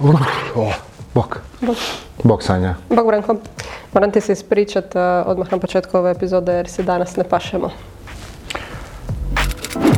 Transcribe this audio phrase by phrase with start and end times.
[0.00, 0.72] O,
[1.14, 1.40] bok.
[2.22, 2.74] Bok Sanja.
[2.88, 3.36] Bog Branko,
[3.92, 7.70] moram ti se ispričat uh, odmah na početku ove epizode jer se danas ne pašemo.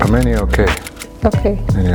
[0.00, 0.89] Pa meni je okej.
[1.24, 1.34] Ok.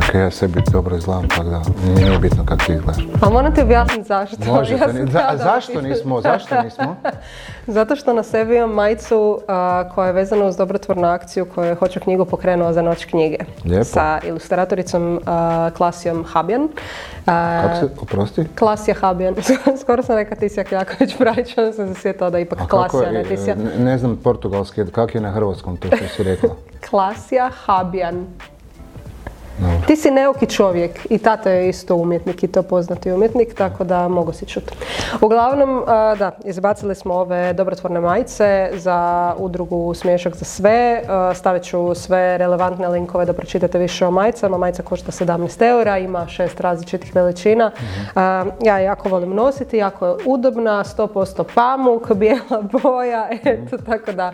[0.08, 1.62] Okej, ja sebi dobro izgledam, tako da
[1.96, 3.04] nije bitno kako ti izgledaš.
[3.22, 4.38] A moram ti objasniti zašto.
[4.46, 6.96] Možete, Ja da zašto nismo, zašto nismo?
[7.68, 11.76] Zato što na sebi imam majicu a, koja je vezana uz dobrotvornu akciju koju je
[11.76, 13.38] Hoću knjigu pokrenuo za noć knjige.
[13.64, 13.84] Lijepo.
[13.86, 16.68] Sa ilustratoricom a, Klasijom Habjan.
[17.26, 18.46] A, Kako se, oprosti?
[18.60, 19.36] Klasija Habjan.
[19.82, 23.12] Skoro sam rekla Tisija Kljaković Pravić, onda sam se sjetila da ipak A Klasija, je,
[23.12, 23.56] ne Tisija.
[23.56, 26.50] ne, ne znam portugalski, kako je na hrvatskom to što si rekla?
[26.90, 28.26] Klasija Habjan.
[29.60, 29.75] Dobro.
[29.88, 34.08] Ti si neuki čovjek i tata je isto umjetnik i to poznati umjetnik, tako da
[34.08, 34.74] mogu si čuti.
[35.22, 35.84] Uglavnom,
[36.20, 41.02] da, izbacili smo ove dobrotvorne majice za udrugu Smiješak za sve.
[41.36, 44.58] Stavit ću sve relevantne linkove da pročitate više o majicama.
[44.58, 47.72] Majica košta 17 eura, ima šest različitih veličina.
[48.16, 54.34] A, Ja jako volim nositi, jako je udobna, 100% pamuk, bijela boja, eto, tako da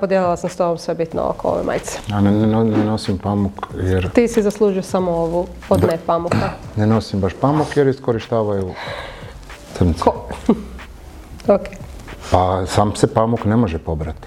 [0.00, 1.98] podijelila sam s tobom sve bitno oko ove majice.
[2.14, 6.50] A ne, ne, ne nosim pamuk jer Ti si zaslužio samo ovu od ne pamuka.
[6.76, 8.70] ne nosim baš pamuk jer iskorištavaju
[9.74, 10.00] crnce.
[10.00, 10.28] Ko?
[11.48, 11.60] ok.
[12.30, 14.18] Pa sam se pamuk ne može pobrati.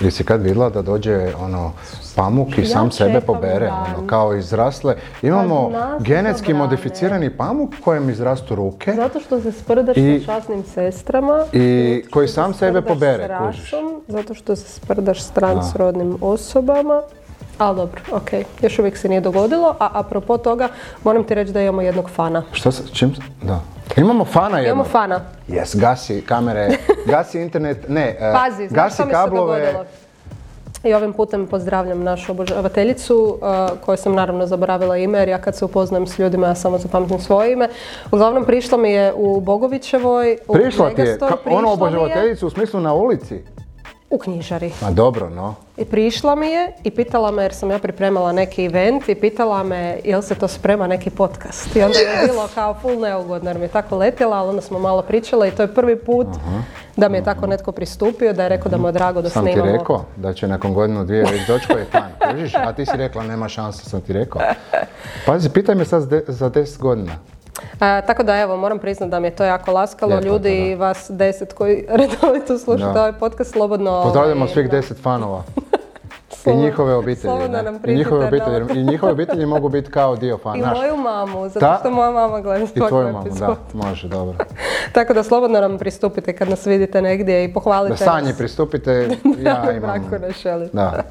[0.00, 1.72] Jesi kad vidjela da dođe ono
[2.16, 3.84] pamuk i Ja sam sebe pobere, dan.
[3.88, 4.96] ono kao izrasle.
[5.22, 10.62] Imamo Pa genetski modificirani pamuk kojem izrastu ruke Zato što se sprdaš I- sa časnim
[10.64, 11.44] sestrama.
[11.52, 17.02] i koji se sam sebe pobere, s rasom, zato što se sprdaš s transrodnim osobama.
[17.58, 18.30] Ali dobro, ok,
[18.62, 20.68] još uvijek se nije dogodilo, a apropo toga
[21.04, 22.42] moram ti reći da imamo jednog fana.
[22.52, 23.60] Šta se, čim, da.
[23.96, 24.86] Imamo fana Imamo jednog.
[24.86, 25.20] fana.
[25.48, 26.68] Jes, gasi kamere,
[27.12, 29.84] gasi internet, ne, e, Pazi, znaš gasi što mi se dogodilo?
[30.84, 35.56] I ovim putem pozdravljam našu obožavateljicu, uh, koju sam naravno zaboravila ime, jer ja kad
[35.56, 37.68] se upoznajem s ljudima, ja samo zapamtim svoje ime.
[38.12, 42.94] Uglavnom, prišla mi je u Bogovićevoj, u Prišla ti je, ono obožavateljicu u smislu na
[42.94, 43.42] ulici.
[44.10, 44.72] U knjižari.
[44.82, 45.54] Ma dobro, no.
[45.78, 49.62] I prišla mi je i pitala me, jer sam ja pripremala neki event, i pitala
[49.62, 51.76] me jel se to sprema neki podcast.
[51.76, 54.78] I onda je bilo kao full neugodno jer mi je tako letjela, ali onda smo
[54.78, 56.26] malo pričale i to je prvi put
[56.96, 59.46] da mi je tako netko pristupio, da je rekao da mu je drago da Sam
[59.46, 59.72] ti snimamo.
[59.72, 62.54] rekao da će nakon godinu dvije već doći koji fan, kužiš?
[62.54, 64.42] A ti si rekla nema šanse, sam ti rekao.
[65.26, 67.12] Pazi, pitaj me sad za 10 godina.
[67.80, 70.10] A, tako da evo, moram priznati da mi je to jako laskalo.
[70.10, 70.86] Lijepo, Ljudi, da.
[70.86, 74.02] vas deset koji redovito slušate ovaj podcast, slobodno...
[74.02, 74.76] Pozdravljamo ovaj, svih da.
[74.76, 75.42] 10 fanova.
[76.46, 77.20] I njihove obitelji.
[77.20, 80.96] slobodno nam I njihove obitelji, I njihove obitelji mogu biti kao dio fan, I moju
[80.96, 84.36] mamu, zato što moja mama gleda I tvoju mamu, da, može, dobro.
[84.94, 88.38] Tako da slobodno nam pristupite kad nas vidite negdje i pohvalite Da Sanji nas.
[88.38, 89.08] pristupite,
[89.46, 90.10] ja imam...
[90.72, 91.02] Da.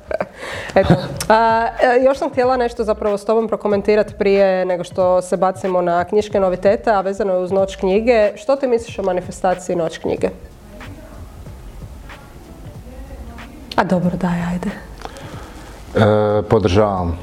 [0.76, 0.94] Eto,
[1.30, 5.82] a, e, još sam htjela nešto zapravo s tobom prokomentirati prije nego što se bacimo
[5.82, 8.32] na knjiške novitete, a vezano je uz Noć knjige.
[8.36, 10.30] Što ti misliš o manifestaciji Noć knjige?
[13.76, 14.87] A dobro, daj, ajde.
[15.96, 16.00] E,
[16.44, 17.18] podržavam.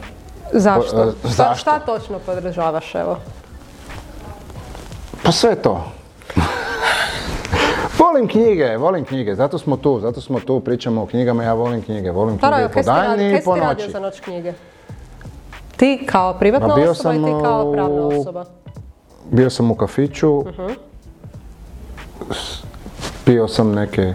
[0.52, 0.90] Zašto?
[0.92, 1.54] Po- e, Šta, zašto?
[1.56, 3.16] šta točno podržavaš, evo?
[5.22, 5.84] Pa sve to.
[7.98, 11.82] volim knjige, volim knjige, zato smo tu, zato smo tu, pričamo o knjigama, ja volim
[11.82, 13.90] knjige, volim knjige i po danji i po ti radio noći.
[13.90, 14.52] za Noć knjige?
[15.76, 18.44] Ti kao privatna bio osoba i sam ti kao pravna osoba?
[19.30, 20.44] Bio sam u kafiću,
[22.30, 22.62] s-
[23.24, 24.14] pio sam neke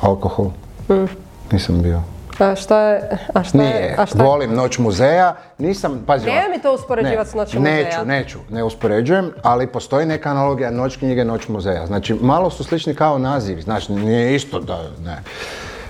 [0.00, 0.46] alkohol,
[0.90, 1.04] Mm.
[1.52, 2.02] nisam bio.
[2.38, 3.00] A šta je,
[3.34, 6.50] a šta je, Nije, a šta je- volim Noć muzeja, nisam, pazi ovako.
[6.50, 8.04] mi to uspoređivati Ne, s neću, muzeja.
[8.04, 11.86] Neću, ne uspoređujem, ali postoji neka analogija Noć knjige, Noć muzeja.
[11.86, 15.16] Znači, malo su slični kao nazivi, znači nije isto da, ne.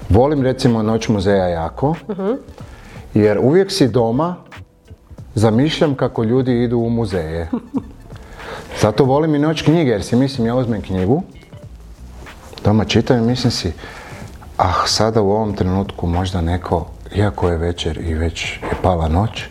[0.08, 2.32] Volim recimo Noć muzeja jako, Mhm.
[3.14, 4.36] jer uvijek si doma,
[5.34, 7.48] zamišljam kako ljudi idu u muzeje.
[8.80, 11.22] Zato volim i Noć knjige, jer si mislim, ja uzmem knjigu,
[12.64, 13.72] doma čitam i mislim si,
[14.56, 19.44] ah, sada u ovom trenutku možda neko, iako je večer i već je pala noć,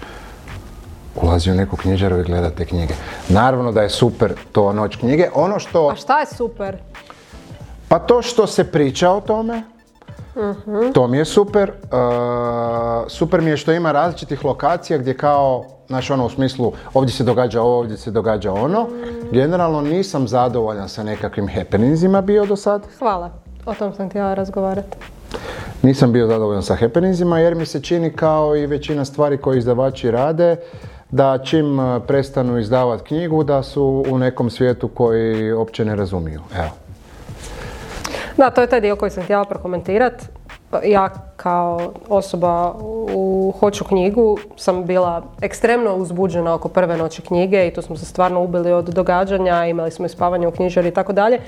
[1.22, 2.94] ulazi u neku knjižaru i gleda te knjige.
[3.30, 5.30] Naravno da je super to noć knjige.
[5.34, 6.78] Ono što, A šta je super?
[7.88, 9.63] pa to što se priča o tome,
[10.94, 11.69] to mi je super.
[11.69, 11.75] E,
[13.07, 17.24] super mi je što ima različitih lokacija gdje kao, znaš ono u smislu ovdje se
[17.24, 18.88] događa ovo, ovdje se događa ono.
[19.31, 22.88] Generalno nisam zadovoljan sa nekakvim happeningsima bio do sad.
[23.00, 23.44] Hvala.
[23.66, 24.98] O tom sam htjela razgovarati.
[25.82, 30.12] Nisam bio zadovoljan sa happeningsima jer mi se čini kao i većina stvari koje izdavači
[30.12, 30.56] rade
[31.12, 36.42] da čim e, prestanu izdavati knjigu da su u nekom svijetu koji uopće ne razumiju.
[36.56, 36.70] Evo.
[38.38, 40.26] Da, to je taj dio koji sam htjela prokomentirati.
[40.84, 42.74] Ja kao osoba
[43.14, 48.06] u Hoću knjigu sam bila ekstremno uzbuđena oko prve noći knjige i tu smo se
[48.06, 51.40] stvarno ubili od događanja, imali smo i spavanje u knjižari i tako dalje.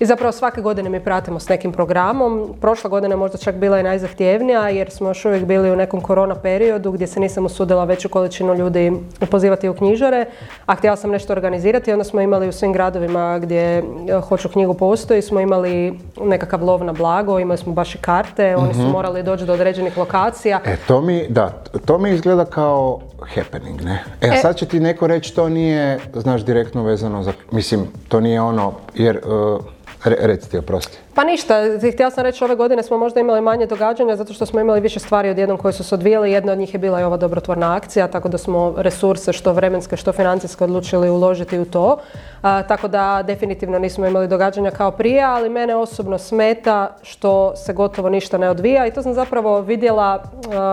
[0.00, 2.54] I zapravo svake godine mi pratimo s nekim programom.
[2.60, 6.00] Prošla godina je možda čak bila i najzahtjevnija jer smo još uvijek bili u nekom
[6.00, 8.92] korona periodu gdje se nisam usudila veću količinu ljudi
[9.30, 10.26] pozivati u knjižare,
[10.66, 11.92] a htjela sam nešto organizirati.
[11.92, 13.82] Onda smo imali u svim gradovima gdje e,
[14.28, 18.74] Hoću knjigu postoji, smo imali nekakav lov na blago, imali smo baš i karte, oni
[18.74, 18.90] su Mhm.
[18.90, 20.60] morali doći do određenih lokacija.
[20.64, 23.00] E, to mi, da, to mi izgleda kao
[23.34, 24.04] happening, ne?
[24.20, 24.36] E, a E.
[24.36, 28.72] sad će ti neko reći to nije, znaš, direktno vezano za, mislim, to nije ono,
[28.94, 29.60] jer, uh,
[30.04, 30.98] re, reci ti, oprosti.
[31.14, 31.54] Pa ništa,
[31.92, 35.00] htjela sam reći ove godine smo možda imali manje događanja zato što smo imali više
[35.00, 36.30] stvari odjednom koje su se odvijale.
[36.30, 39.96] Jedna od njih je bila i ova dobrotvorna akcija, tako da smo resurse što vremenske,
[39.96, 41.98] što financijske odlučili uložiti u to.
[42.42, 47.72] A, tako da definitivno nismo imali događanja kao prije, ali mene osobno smeta što se
[47.72, 50.22] gotovo ništa ne odvija i to sam zapravo vidjela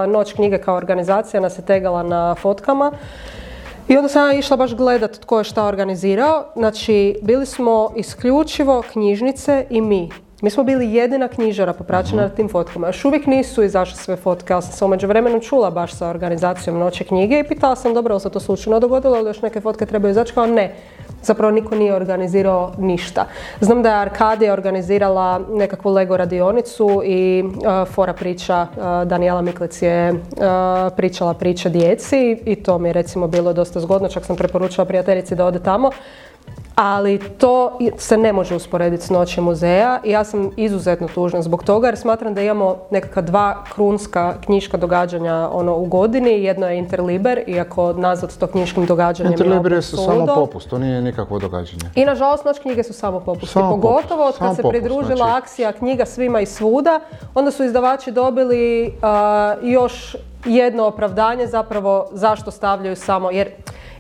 [0.08, 2.92] Noć knjige kao organizacija nas je tegala na fotkama.
[3.90, 6.46] I onda sam ja išla baš gledat tko je šta organizirao.
[6.56, 10.10] Znači, bili smo isključivo knjižnice i mi.
[10.42, 12.88] Mi smo bili jedina knjižara popraćena na tim fotkama.
[12.88, 16.78] Još uvijek nisu izašle sve fotke, ali sam se u međuvremenu čula baš sa organizacijom
[16.80, 19.86] Noće knjige i pitala sam dobro li se to slučajno dogodilo ili još neke fotke
[19.86, 20.76] trebaju izaći, kao ne.
[21.24, 23.26] Zapravo niko nije organizirao ništa.
[23.62, 29.82] Znam da je Arkadija organizirala nekakvu Lego radionicu i uh, fora priča, uh, Danijela Miklec
[29.82, 30.20] je uh,
[30.96, 35.36] pričala priče djeci i to mi je recimo bilo dosta zgodno, čak sam preporučila prijateljici
[35.36, 35.92] da ode tamo.
[36.82, 41.64] Ali to se ne može usporediti s Noći muzeja i ja sam izuzetno tužna zbog
[41.64, 46.44] toga jer smatram da imamo nekakva dva krunska knjiška događanja ono, u godini.
[46.44, 51.02] Jedno je Interliber, iako nazvat to knjiškim događanjem je Interliber opet samo popust, to nije
[51.02, 51.92] nikakvo događanje.
[51.96, 53.48] I nažalost noć knjige su samo popusti.
[53.48, 57.00] Samo Pogotovo od popust, kad se popust, pridružila znači- akcija knjiga svima i svuda,
[57.36, 60.16] onda su izdavači dobili a, još
[60.46, 63.50] jedno opravdanje zapravo zašto stavljaju samo, jer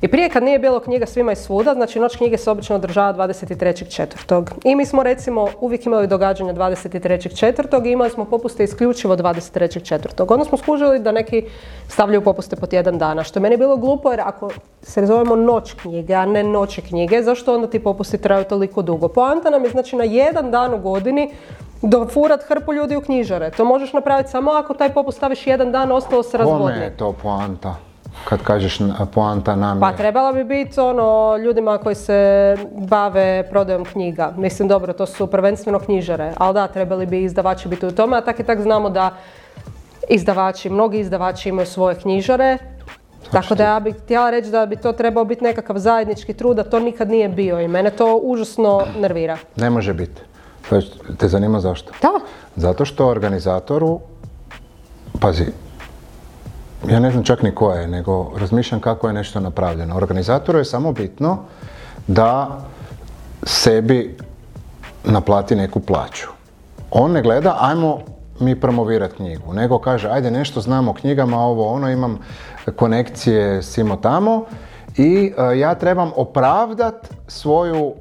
[0.01, 3.27] i prije kad nije bilo knjiga svima i svuda, znači noć knjige se obično održava
[3.27, 4.45] 23.4.
[4.63, 7.87] I mi smo recimo uvijek imali događanja 23.4.
[7.87, 10.33] i imali smo popuste isključivo 23.4.
[10.33, 11.45] Onda smo skužili da neki
[11.87, 14.49] stavljaju popuste po tjedan dana, što je meni bilo glupo jer ako
[14.81, 19.07] se zovemo noć knjige, a ne noće knjige, zašto onda ti popusti traju toliko dugo?
[19.07, 21.31] Poanta nam je znači na jedan dan u godini
[21.81, 23.51] dofurat hrpu ljudi u knjižare.
[23.51, 26.81] To možeš napraviti samo ako taj popust staviš jedan dan, ostalo se Kome razvodni.
[26.81, 27.88] je to poanta?
[28.23, 28.79] Kad kažeš
[29.13, 29.97] poanta nam Pa je...
[29.97, 34.33] trebala bi biti ono ljudima koji se bave prodajom knjiga.
[34.37, 38.21] Mislim dobro, to su prvenstveno knjižare, ali da, trebali bi izdavači biti u tome, a
[38.21, 39.15] tak i tak znamo da
[40.09, 42.57] izdavači, mnogi izdavači imaju svoje knjižare,
[43.31, 46.63] tako da ja bih htjela reći da bi to trebao biti nekakav zajednički trud, a
[46.63, 49.37] to nikad nije bio i mene to užasno nervira.
[49.55, 50.21] Ne može biti.
[51.17, 51.91] Te zanima zašto?
[52.01, 52.09] Da,
[52.55, 53.99] Zato što organizatoru,
[55.19, 55.45] pazi,
[56.87, 59.95] ja ne znam čak ni ko je, nego razmišljam kako je nešto napravljeno.
[59.95, 61.37] Organizatoru je samo bitno
[62.07, 62.59] da
[63.43, 64.17] sebi
[65.03, 66.27] naplati neku plaću.
[66.91, 67.99] On ne gleda, ajmo
[68.39, 72.19] mi promovirati knjigu, nego kaže, ajde nešto znam o knjigama, ovo ono, imam
[72.75, 74.45] konekcije simo tamo
[74.97, 77.93] i e, ja trebam opravdat svoju,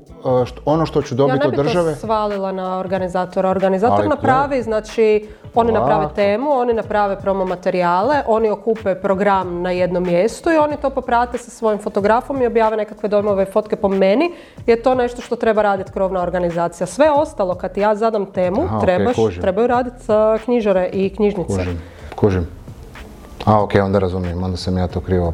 [0.44, 1.94] e, ono što ću ja dobiti ne od bi to države.
[1.94, 3.50] svalila na organizatora.
[3.50, 5.28] Organizator Ali napravi, znači
[5.60, 10.76] oni naprave temu, oni naprave promo materijale, oni okupe program na jednom mjestu i oni
[10.76, 14.33] to poprate sa svojim fotografom i objave nekakve dojmove fotke po meni.
[14.66, 16.87] Je to nešto što treba raditi krovna organizacija.
[16.87, 21.56] Sve ostalo, kad ja zadam temu, Aha, trebaš, trebaju raditi uh, knjižare i knjižnice.
[21.56, 21.83] Kužim,
[22.14, 22.47] kužim.
[23.44, 25.33] A, ok, onda razumijem, onda sam ja to krivo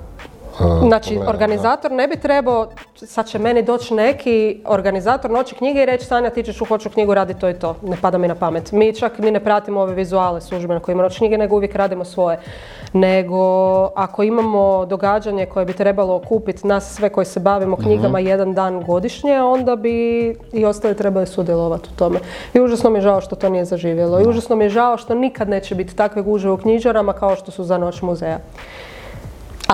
[0.58, 6.04] Znači, organizator ne bi trebao, sad će meni doći neki organizator noći knjige i reći
[6.04, 7.74] Sanja ti ćeš u hoću knjigu raditi to i to.
[7.82, 8.72] Ne pada mi na pamet.
[8.72, 12.04] Mi čak ni ne pratimo ove vizuale službene koje ima noć knjige, nego uvijek radimo
[12.04, 12.38] svoje.
[12.92, 13.42] Nego,
[13.94, 18.28] ako imamo događanje koje bi trebalo okupiti nas sve koji se bavimo knjigama Mhm.
[18.28, 22.18] jedan dan godišnje, onda bi i ostali trebali sudjelovati u tome.
[22.54, 24.20] I užasno mi je žao što to nije zaživjelo.
[24.20, 27.50] I užasno mi je žao što nikad neće biti takve gužve u knjižarama kao što
[27.50, 28.38] su za noć muzeja.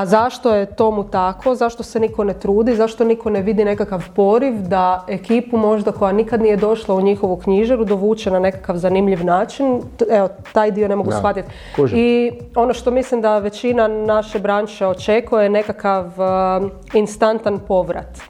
[0.00, 1.54] A zašto je tomu tako?
[1.54, 2.76] Zašto se niko ne trudi?
[2.76, 7.36] Zašto niko ne vidi nekakav poriv da ekipu možda koja nikad nije došla u njihovu
[7.36, 9.82] knjižaru dovuče na nekakav zanimljiv način?
[10.10, 11.48] Evo, taj dio ne mogu Da, shvatiti.
[11.92, 18.20] I ono što mislim da većina naše branše očekuje je nekakav um, instantan povrat.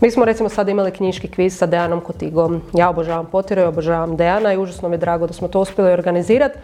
[0.00, 2.60] Mi smo recimo sad imali knjiški kviz sa Dejanom Kotigom.
[2.74, 5.92] Ja obožavam Potira i obožavam Dejana i užasno mi je drago da smo to uspjeli
[5.92, 6.58] organizirati.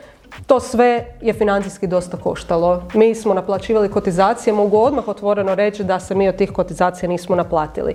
[0.46, 0.88] To sve
[1.20, 2.82] je financijski dosta koštalo.
[2.94, 7.36] Mi smo naplaćivali kotizacije, mogu odmah otvoreno reći da se mi od tih kotizacija nismo
[7.36, 7.94] naplatili.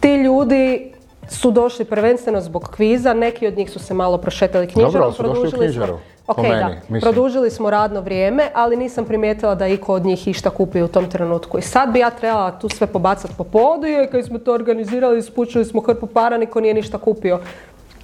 [0.00, 0.92] Ti ljudi
[1.28, 4.92] su došli prvenstveno zbog kviza, neki od njih su se malo prošetali knjižarom.
[4.92, 5.98] Dobro, ali su došli u produžili smo- knjižaru.
[6.26, 6.76] Ok, po meni.
[6.90, 7.00] da.
[7.00, 11.10] Produžili smo radno vrijeme, ali nisam primijetila da iko od njih išta kupi u tom
[11.10, 11.58] trenutku.
[11.58, 15.22] I sad bi ja trebala tu sve pobacati po podu i kad smo to organizirali,
[15.22, 17.40] spučili smo hrpu para, niko nije ništa kupio.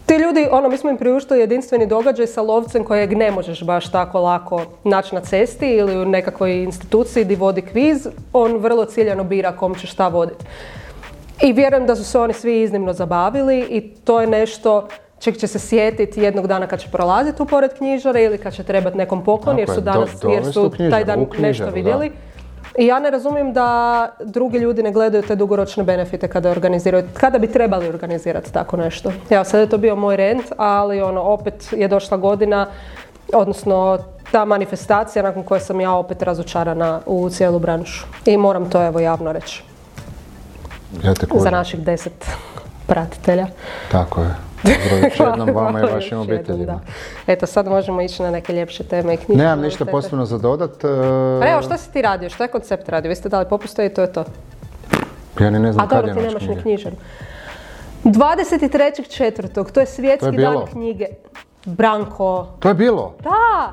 [0.06, 3.90] Ti ljudi, ono, mi smo im priuštili jedinstveni događaj sa lovcem kojeg ne možeš baš
[3.90, 8.08] tako lako naći na cesti ili u nekakvoj instituciji gdje vodi kviz.
[8.32, 10.44] On vrlo ciljano bira kom će šta voditi.
[11.42, 15.46] I vjerujem da su se oni svi iznimno zabavili i to je nešto čeg će
[15.46, 19.24] se sjetiti jednog dana kad će prolaziti u pored knjižare ili kad će trebati nekom
[19.24, 20.60] poklon jer su do- danas jer su
[20.90, 22.25] taj dan nešto knjižaru, da.
[22.78, 27.38] I ja ne razumijem da drugi ljudi ne gledaju te dugoročne benefite kada organiziraju, kada
[27.38, 29.12] bi trebali organizirati tako nešto.
[29.30, 32.66] Evo, sad je to bio moj rent, ali ono, opet je došla godina,
[33.32, 33.98] odnosno
[34.32, 38.06] ta manifestacija nakon koje sam ja opet razočarana u cijelu branšu.
[38.24, 39.62] I moram to evo javno reći
[41.02, 42.26] Ja za naših deset
[42.86, 43.46] pratitelja.
[43.90, 44.45] Tako je.
[44.62, 46.64] Pozdrav još jednom vama i vašim jednom, obiteljima.
[46.66, 46.80] da.
[47.26, 49.42] Eto, sad možemo ići na neke ljepše teme i knjige.
[49.42, 50.84] Nemam ništa posebno za dodat.
[50.84, 50.88] e,
[51.40, 52.30] Pa evo, što si ti radio?
[52.30, 53.08] Što je koncept radio?
[53.08, 54.24] Vi ste dali popuste i to je to.
[55.40, 56.96] Ja ni ne znam A kad dobro, ti nemaš ni knjižaru.
[58.04, 59.72] 23.4.
[59.72, 61.06] To je svjetski To je dan knjige.
[61.64, 62.46] Branko.
[62.58, 63.14] To je bilo.
[63.20, 63.72] Da!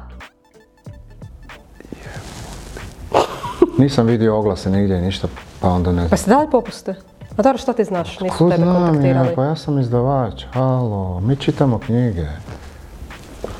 [3.77, 5.27] Nisam vidio oglase nigdje ništa,
[5.59, 6.17] pa onda ne Pa znam.
[6.17, 6.95] ste dali popuste?
[7.37, 8.19] A dobro, što ti znaš?
[8.19, 9.29] Nisu Ko tebe kontaktirali.
[9.29, 12.25] ja, pa ja sam izdavač, halo, mi čitamo knjige.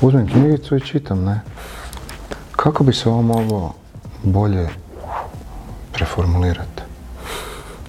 [0.00, 1.40] Uzmem knjigicu i čitam, ne?
[2.52, 3.72] Kako bi se ovo moglo
[4.22, 4.68] bolje
[5.92, 6.82] preformulirati?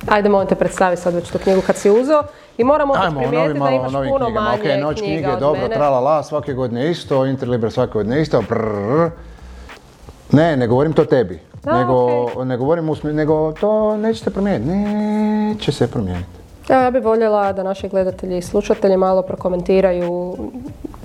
[0.07, 2.23] Ajde, molim te predstavi sad već tu knjigu kad si uzeo.
[2.57, 4.49] I moram opet Ajmo primijetiti da imaš novim puno knjigama.
[4.49, 5.75] manje Ok, noć knjiga knjige, od dobro, mene.
[5.75, 9.09] trala la, svake godine isto, Interliber svake godine isto, prrrr.
[10.31, 11.39] Ne, ne govorim to tebi.
[11.65, 12.45] Da, nego, okej.
[12.45, 14.71] ne govorim u smi- nego to nećete promijeniti.
[14.71, 16.29] Neće se promijeniti.
[16.69, 20.37] Evo, ja bih voljela da naši gledatelji i slušatelji malo prokomentiraju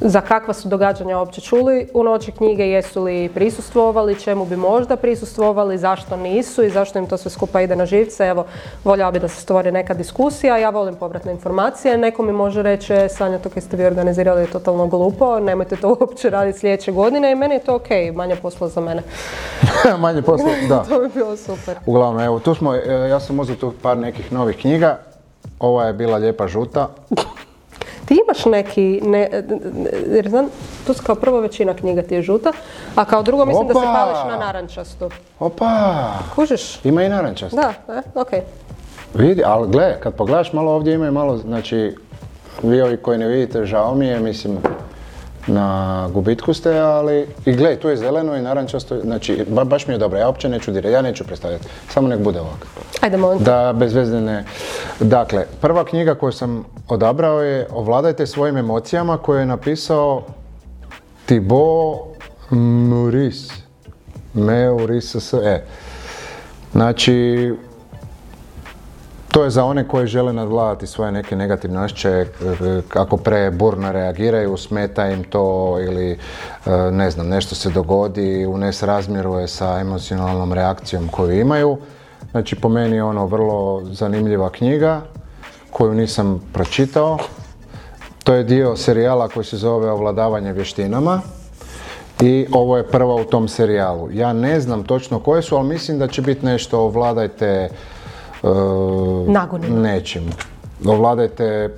[0.00, 4.96] za kakva su događanja uopće čuli u noći knjige, jesu li prisustvovali, čemu bi možda
[4.96, 8.26] prisustvovali, zašto nisu i zašto im to sve skupa ide na živce.
[8.26, 8.44] Evo,
[8.84, 12.92] voljela bi da se stvori neka diskusija, ja volim povratne informacije, neko mi može reći,
[12.92, 16.92] "E, Sanja, to kaj ste vi organizirali je totalno glupo, nemojte to uopće raditi sljedeće
[16.92, 19.02] godine i meni je to ok, manje posla za mene.
[19.98, 20.84] Manje posla, da.
[20.88, 21.76] To bi bilo super.
[21.86, 24.98] Uglavnom, evo, tu smo, e, ja sam uzeo tu par nekih novih knjiga.
[25.58, 26.88] Ova je bila lijepa žuta.
[28.10, 29.28] Ti imaš neki, ne,
[30.06, 30.46] jer znam,
[30.86, 32.52] tu kao prvo većina knjiga ti je žuta,
[32.94, 33.92] a kao drugo mislim da se Opa!
[33.92, 35.10] pališ na narančastu.
[35.38, 36.12] Opa!
[36.34, 36.84] Kužiš?
[36.84, 37.54] Ima i narančast.
[37.54, 38.40] Da, e, okej.
[39.14, 41.96] Vidi, ali gle, kad pogledaš malo ovdje ima i malo, znači,
[42.62, 44.58] vi ovi koji ne vidite, žao mi je, mislim,
[45.50, 49.94] na gubitku ste, ali, i gle, tu je zeleno i narančasto, znači, ba- baš mi
[49.94, 52.66] je dobro, ja uopće neću dirati, ja neću predstavljati, samo nek bude ovako.
[53.00, 53.44] Ajde, molim.
[53.44, 54.44] Da, bez veze ne.
[55.00, 60.22] Dakle, prva knjiga koju sam odabrao je Ovladajte svojim emocijama koju je napisao
[61.26, 62.00] Thibaut
[62.50, 63.52] Maurice.
[64.34, 65.64] Maurice s e.
[66.72, 67.52] Znači,
[69.32, 72.32] to je za one koji žele nadvladati svoje neke negativne osjećaje,
[72.88, 76.16] kako preburno reagiraju, smeta im to ili e,
[76.92, 81.78] ne znam, nešto se dogodi, u nesrazmjeru je sa emocionalnom reakcijom koju imaju.
[82.30, 85.00] Znači po meni je ono vrlo zanimljiva knjiga
[85.70, 87.18] koju nisam pročitao.
[88.24, 91.20] To je dio serijala koji se zove Ovladavanje vještinama
[92.20, 94.08] i ovo je prva u tom serijalu.
[94.12, 97.68] Ja ne znam točno koje su, ali mislim da će biti nešto ovladajte
[99.26, 99.80] Nagonima.
[99.80, 100.30] nečim.
[100.86, 101.74] Ovladajte,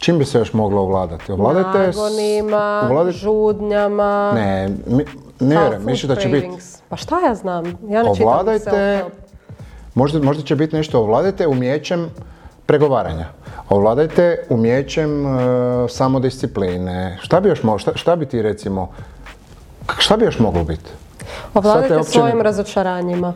[0.00, 1.32] čim bi se još moglo ovladati?
[1.32, 5.04] Ovladajte Nagonima, ovladajte- žudnjama, Ne, mi,
[5.40, 6.50] ne vjerujem, mislim da će biti.
[6.88, 7.66] Pa šta ja znam?
[7.66, 9.04] Ja ne Ovladajte,
[9.94, 12.10] možda, možda će biti nešto ovladajte umjećem
[12.66, 13.26] pregovaranja.
[13.68, 15.40] Ovladajte umjećem e,
[15.88, 17.18] samodiscipline.
[17.22, 18.88] Šta bi još moglo, šta, šta bi ti recimo,
[19.98, 20.90] šta bi još moglo biti?
[21.54, 23.32] Ovladajte svojim razočaranjima.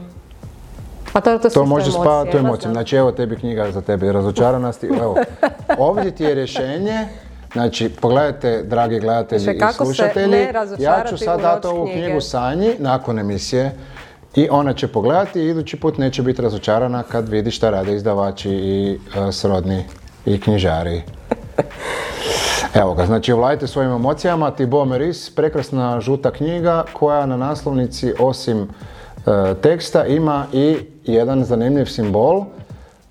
[1.14, 2.62] A to, to, To isto može spadati u ma emocije.
[2.62, 2.74] znam.
[2.74, 4.86] Znači evo tebi knjiga za tebe, razočaranosti.
[4.86, 5.16] Evo,
[5.78, 7.08] ovdje ti je rješenje.
[7.52, 10.46] Znači, pogledajte, dragi gledatelji Znači, i slušatelji,
[10.78, 12.00] ja ću sad dati ovu knjige.
[12.04, 13.72] knjigu Sanji nakon emisije
[14.34, 18.50] i ona će pogledati i idući put neće biti razočarana kad vidi šta rade izdavači
[18.50, 19.84] i e, srodni
[20.26, 21.02] i knjižari.
[22.80, 28.62] Evo ga, znači ovladajte svojim emocijama, Thibaut Meris, prekrasna žuta knjiga koja na naslovnici osim
[28.62, 32.44] e, teksta ima i jedan zanimljiv simbol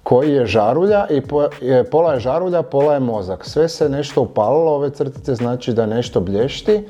[0.04, 3.46] koji je žarulja i po- je- pola je žarulja, pola je mozak.
[3.46, 6.88] Sve se nešto upalilo, ove crtice znači da nešto blješti.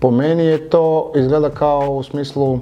[0.00, 2.60] Po meni je to izgleda kao u smislu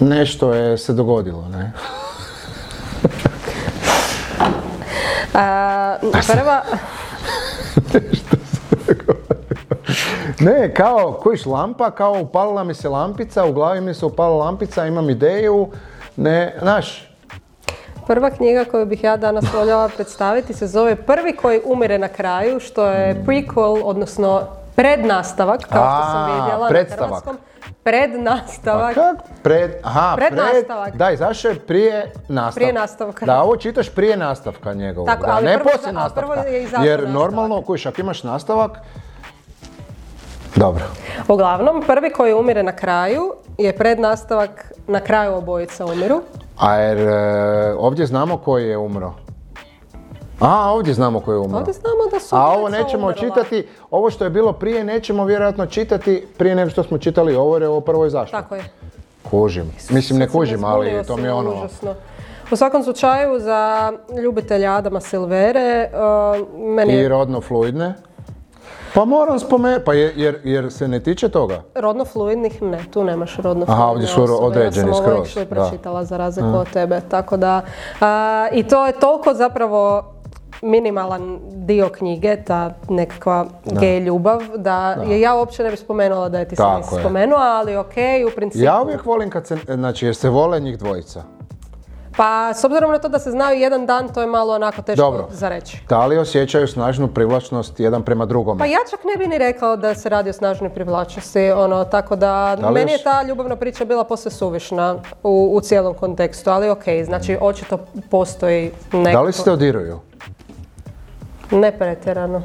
[0.00, 1.72] nešto je se dogodilo, ne?
[5.34, 6.62] A, prva,
[10.40, 14.86] Ne, kao, kojiš lampa, kao upalila mi se lampica, u glavi mi se upalila lampica,
[14.86, 15.68] imam ideju,
[16.16, 17.08] ne, znaš,
[18.06, 22.60] Prva knjiga koju bih ja danas voljela predstaviti se zove Prvi koji umire na kraju,
[22.60, 24.42] što je prequel, odnosno
[24.76, 27.00] prednastavak, kao što sam vidjela predstavak.
[27.00, 27.38] na hrvatskom.
[27.84, 28.94] Prednastavak.
[28.94, 29.14] Pa?
[29.42, 30.96] Pred, aha, Pred pred, nastavak.
[30.96, 32.54] Da, izašao je prije nastavka.
[32.54, 33.26] Prije nastavka.
[33.26, 36.28] Da, ovo čitaš prije nastavka njegovog, Tako, da, ali ne prvo poslije za- a prvo
[36.28, 36.50] nastavka.
[36.50, 37.14] je Jer nastavak.
[37.14, 38.78] normalno, kuš, ako imaš nastavak,
[40.56, 40.84] dobro.
[41.28, 46.20] Uglavnom, prvi koji umire na kraju je prednastavak na kraju obojica umiru.
[46.58, 49.12] A jer e, ovdje znamo koji je umro.
[50.40, 51.58] A, ovdje znamo koji je umro.
[51.58, 53.12] Ovdje znamo da su A ovo nećemo umrla.
[53.12, 57.54] čitati, ovo što je bilo prije nećemo vjerojatno čitati prije nego što smo čitali ovo
[57.54, 58.40] jer je ovo prvo izašlo.
[58.40, 58.64] Tako je.
[59.30, 59.72] Kužim.
[59.90, 61.50] Mislim ne kužim, ali to mi je ono...
[61.50, 61.94] užasno.
[62.50, 63.92] U svakom slučaju, za
[64.22, 67.94] ljubitelja Adama Silvere, uh, meni I rodno fluidne.
[68.94, 71.62] Pa moram spomenuti, pa je- jer, jer se ne tiče toga.
[71.74, 74.46] rodno fluidnih, ne, tu nemaš rodno Aha, ovdje su osobe.
[74.46, 75.44] određeni ja sam skroz, da.
[75.46, 77.60] pročitala za razliku od tebe, tako da,
[78.00, 80.04] a, i to je toliko zapravo
[80.62, 86.38] minimalan dio knjige, ta nekakva gej ljubav, da, je ja uopće ne bi spomenula da
[86.38, 87.00] je ti je.
[87.00, 88.64] spomenula, ali okej, u principu.
[88.64, 91.22] Ja uvijek volim kad se, znači jer se vole njih dvojica.
[92.16, 95.02] Pa, s obzirom na to da se znaju jedan dan, to je malo onako teško
[95.02, 95.26] Dobro.
[95.30, 95.80] za reći.
[95.88, 98.58] Da li osjećaju snažnu privlačnost jedan prema drugome?
[98.58, 102.16] Pa ja čak ne bi ni rekao da se radi o snažnoj privlačnosti, ono, tako
[102.16, 106.50] da, Da meni je još- ta ljubavna priča bila posve suvišna u, u cijelom kontekstu,
[106.50, 107.78] ali okej, znači očito
[108.10, 109.12] postoji neko...
[109.12, 110.00] Da li se dodiruju?
[111.50, 112.42] Ne pretjerano.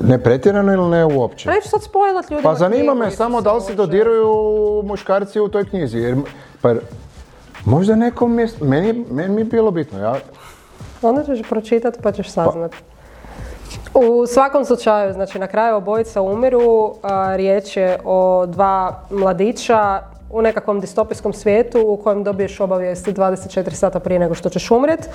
[0.00, 1.48] Ne pretjerano ili ne uopće?
[1.50, 4.32] Neću sad spojlat ljudima Pa zanima me samo da li se dodiruju
[4.84, 5.98] muškarci u toj knjizi.
[5.98, 6.16] Jer,
[6.62, 6.74] pa,
[7.64, 9.98] možda nekom mjestu, meni, meni je bilo bitno.
[9.98, 10.14] Ja,
[11.02, 12.72] Onda ćeš pročitati pa ćeš saznat.
[13.94, 20.42] U svakom slučaju, znači na kraju obojica umiru, a, riječ je o dva mladića u
[20.42, 25.08] nekakvom distopijskom svijetu u kojem dobiješ obavijesti 24 sata prije nego što ćeš umret.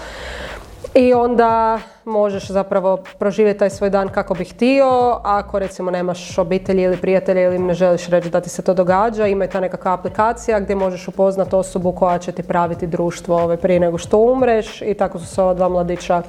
[0.93, 4.85] I onda možeš zapravo proživjeti taj svoj dan kako bi htio.
[5.23, 9.27] Ako recimo nemaš obitelji ili prijatelja ili ne želiš reći da ti se to događa,
[9.27, 13.57] ima i ta nekakva aplikacija gdje možeš upoznati osobu koja će ti praviti društvo ovaj,
[13.57, 14.81] prije nego što umreš.
[14.81, 16.21] I tako su se ova dva mladića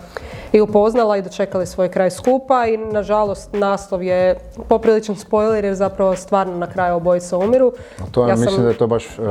[0.52, 2.66] i upoznala i dočekali svoj kraj skupa.
[2.66, 7.72] I nažalost naslov je popriličan spoiler jer zapravo stvarno na kraju obojica umiru.
[8.10, 9.22] to Ja sam- mislim da je to baš e,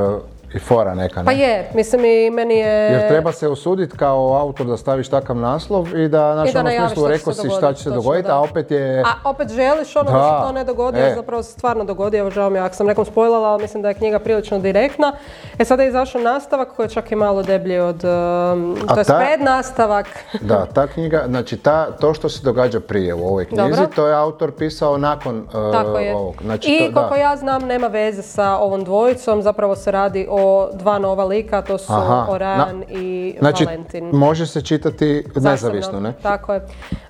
[0.54, 1.20] i fora neka.
[1.20, 1.24] Ne?
[1.24, 2.66] Pa je, mislim i meni je...
[2.92, 6.60] Jer treba se usuditi kao autor da staviš takav naslov i da, znaš, I da
[6.60, 9.00] ono smislu rekao si šta će se dogoditi, a opet je...
[9.00, 10.22] A opet želiš ono da, Da.
[10.22, 11.12] se to ne dogodi, E.
[11.16, 12.16] zapravo se stvarno dogodi.
[12.16, 15.12] Evo žao mi je ako sam nekom spojlala, ali mislim da je knjiga prilično direktna.
[15.58, 19.04] E sada je izašao nastavak koji je čak i malo deblji od, um, to je
[19.04, 20.06] ta- prednastavak.
[20.42, 23.86] Da, ta knjiga, znači ta, to što se događa prije u ovoj knjizi, Dobro.
[23.86, 26.14] to je autor pisao nakon e, Tako je.
[26.14, 26.34] ovog.
[26.42, 27.20] Znači, I to, koliko da.
[27.20, 30.39] ja znam nema veze sa ovom dvojicom, zapravo se radi o
[30.72, 34.04] dva nova lika, to su Aha, Oran na- i Znači, Valentin.
[34.06, 36.12] može se čitati nezavisno, ne?
[36.12, 36.60] Tako je.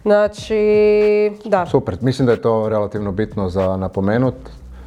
[0.03, 0.59] Znači,
[1.45, 1.67] da.
[1.67, 4.35] Super, mislim da je to relativno bitno za napomenut.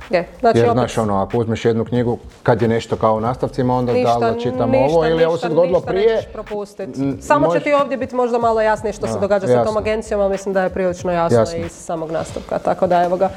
[0.10, 0.28] Je.
[0.40, 3.76] Znači, Jer, opet- znaš, ono, ako uzmeš jednu knjigu, kad je nešto kao u nastavcima,
[3.76, 6.16] onda Ništa, da li čitam ništa, ovo ili ovo ništa, se dogodilo prije.
[6.16, 6.90] nećeš propustit.
[6.90, 9.66] M, Samo će može- ti ovdje biti možda malo jasnije što se događa sa tom
[9.66, 9.80] jasno.
[9.80, 11.58] agencijom, ali mislim da je prilično jasno, Jasno.
[11.58, 13.30] iz samog nastavka, tako da evo ga.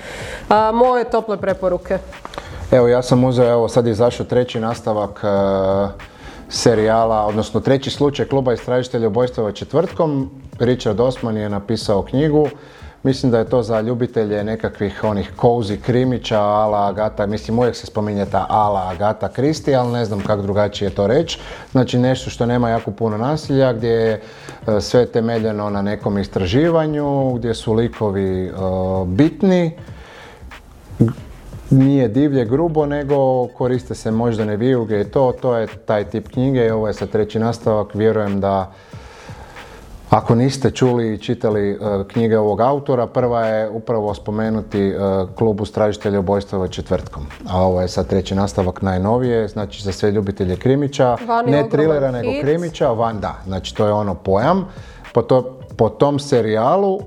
[0.49, 1.99] A, moje tople preporuke.
[2.71, 5.27] Evo, ja sam uzeo, evo, sad je izašao treći nastavak e,
[6.49, 10.31] serijala, odnosno treći slučaj kluba istražitelja ubojstava četvrtkom.
[10.59, 12.49] Richard Osman je napisao knjigu.
[13.03, 17.87] Mislim da je to za ljubitelje nekakvih onih cozy krimića, ala Agata, mislim uvijek se
[17.87, 21.39] spominje ta ala Agata Christie, ali ne znam kako drugačije to reći.
[21.73, 24.23] Znači nešto što nema jako puno nasilja, gdje je
[24.67, 28.53] e, sve temeljeno na nekom istraživanju, gdje su likovi e,
[29.07, 29.77] bitni,
[31.71, 36.67] nije divlje grubo, nego koriste se moždane vijuge i to, to je taj tip knjige
[36.67, 38.73] i ovo je sad treći nastavak, vjerujem da
[40.11, 41.77] ako niste čuli i čitali e,
[42.09, 44.95] knjige ovog autora, prva je upravo spomenuti e,
[45.35, 50.57] klub istražitelja ubojstava četvrtkom, a ovo je sad treći nastavak najnovije, znači za sve ljubitelje
[50.57, 52.41] krimića, Van ne trilera nego hit.
[52.43, 54.69] krimića, van da, znači to je ono pojam.
[55.13, 57.01] Po, to, po tom serijalu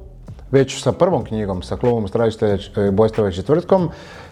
[0.52, 3.90] već sa prvom knjigom, sa klubom istražitelja e, ubojstava četvrtkom,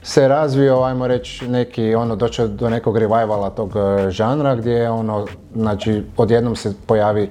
[0.08, 4.90] se razvio, ajmo reći, neki, ono, došao do nekog revivala tog e, žanra gdje je
[4.90, 7.30] ono, znači, odjednom se pojavi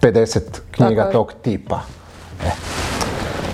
[0.00, 0.40] 50
[0.70, 1.12] knjiga Tako je.
[1.12, 1.80] tog tipa.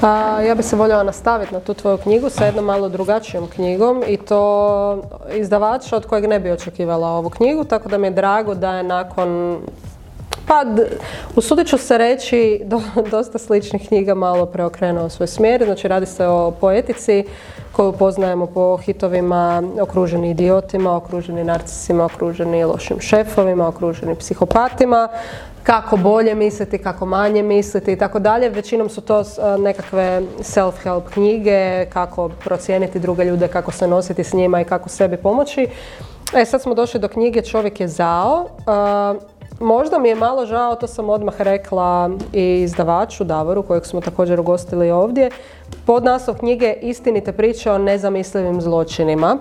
[0.03, 4.03] A, ja bi se voljela nastaviti na tu tvoju knjigu sa jednom malo drugačijom knjigom
[4.07, 5.03] i to
[5.35, 8.83] izdavača od kojeg ne bi očekivala ovu knjigu, tako da mi je drago da je
[8.83, 9.61] nakon
[10.47, 10.65] pa,
[11.37, 15.65] usudit ću se reći, do- dosta sličnih knjiga malo preokrenuo svoj smjer.
[15.65, 17.25] Znači, radi se o poetici
[17.81, 25.09] koju poznajemo po hitovima okruženi idiotima, okruženi narcisima, okruženi lošim šefovima, okruženi psihopatima,
[25.62, 28.49] kako bolje misliti, kako manje misliti i tako dalje.
[28.49, 29.25] Većinom su to
[29.59, 35.16] nekakve self-help knjige, kako procijeniti druge ljude, kako se nositi s njima i kako sebi
[35.16, 35.69] pomoći.
[36.35, 38.47] E, sad smo došli do knjige Čovjek je zao.
[39.61, 44.40] Možda mi je malo žao, to sam odmah rekla i izdavaču Davoru, kojeg smo također
[44.40, 45.31] ugostili ovdje.
[45.87, 49.38] Pod naslov knjige Istinite priče o nezamislivim zločinima.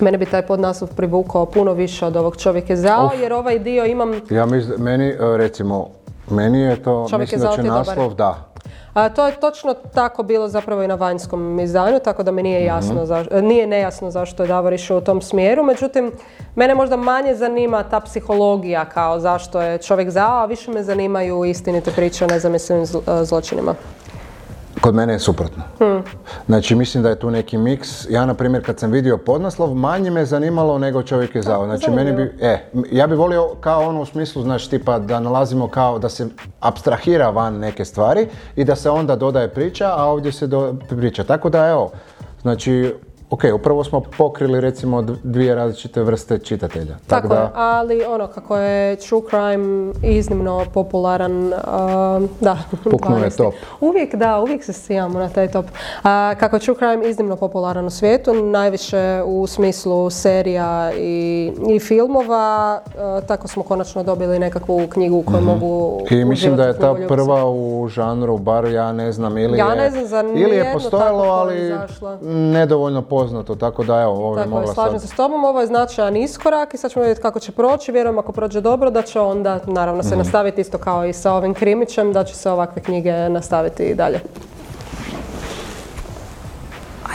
[0.00, 3.84] Mene bi taj podnaslov privukao puno više od ovog čovjek je zao, jer ovaj dio
[3.84, 4.20] imam...
[4.30, 5.88] Ja mislim, meni, e, recimo,
[6.30, 8.47] meni je to, čovjek mislim da će naslov, da.
[8.94, 12.64] A, to je točno tako bilo zapravo i na vanjskom izdanju, tako da mi nije,
[12.64, 15.62] jasno, mm nije nejasno zašto je Davor išao u tom smjeru.
[15.62, 16.12] Međutim,
[16.54, 21.44] mene možda manje zanima ta psihologija kao zašto je čovjek zao, a više me zanimaju
[21.44, 23.74] istinite priče o nezamislivim e, zločinima.
[24.80, 25.62] Kod mene je suprotno.
[25.78, 26.02] Hmm.
[26.46, 28.10] Znači, mislim da je tu neki miks.
[28.10, 31.64] Ja, na primjer, kad sam vidio podnaslov, manje me zanimalo nego čovjek je zao.
[31.64, 35.68] Znači, meni bi, e, ja bi volio kao ono u smislu, znači, tipa da nalazimo
[35.68, 36.26] kao da se
[36.60, 41.24] abstrahira van neke stvari i da se onda dodaje priča, a ovdje se do, priča.
[41.24, 41.90] Tako da, evo,
[42.42, 42.94] znači,
[43.30, 46.96] Ok, upravo smo pokrili recimo dvije različite vrste čitatelja.
[47.06, 47.50] Tako, da...
[47.54, 51.50] ali ono kako je true crime iznimno popularan,
[52.40, 52.58] da.
[52.90, 53.54] Puknuo je top.
[53.80, 55.66] Uvijek da, uvijek se sijamo na taj top.
[56.38, 62.80] kako je true crime iznimno popularan u svijetu, najviše u smislu serija i, i filmova,
[63.26, 67.50] tako smo konačno dobili nekakvu knjigu koju mm mogu I mislim da je ta prva
[67.50, 71.74] u žanru, bar ja ne znam, ili ja ne znam za ili je postojalo, ali
[72.30, 76.16] nedovoljno poznato, tako da evo, ovo je mogla slažem se s tobom, ovo je značajan
[76.16, 79.60] iskorak i sad ćemo vidjeti kako će proći, vjerujem ako prođe dobro da će onda
[79.66, 80.18] naravno se mhm.
[80.18, 84.20] nastaviti isto kao i sa ovim krimićem, da će se ovakve knjige nastaviti i dalje.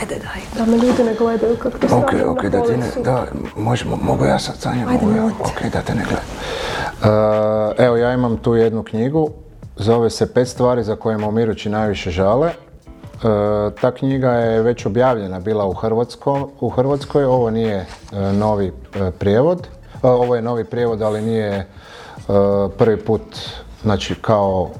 [0.00, 3.24] Ajde daj, da me ljudi ne gledaju kako to Ok, ok, da ti ne, da,
[3.56, 6.28] možemo, mogu ja sad sa njom, mogu ja, ok, da te ne gledaju.
[7.04, 9.30] Uh, evo, ja imam tu jednu knjigu,
[9.76, 12.50] zove se Pet stvari za koje Momirući najviše žale.
[13.24, 15.74] E, ta knjiga je već objavljena bila u,
[16.60, 17.86] u Hrvatskoj, ovo nije e,
[18.32, 19.68] novi e, prijevod,
[20.02, 21.66] ovo je novi prijevod, ali nije
[22.78, 23.22] prvi put,
[23.82, 24.70] znači kao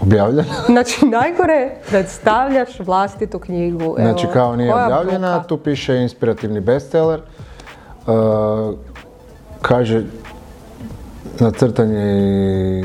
[0.00, 0.54] objavljena.
[0.66, 3.84] Znači najgore predstavljaš vlastitu knjigu.
[3.84, 7.20] Evo, znači kao nije objavljena, tu piše inspirativni bestseller,
[9.62, 10.02] kaže
[11.40, 12.84] nacrtanje i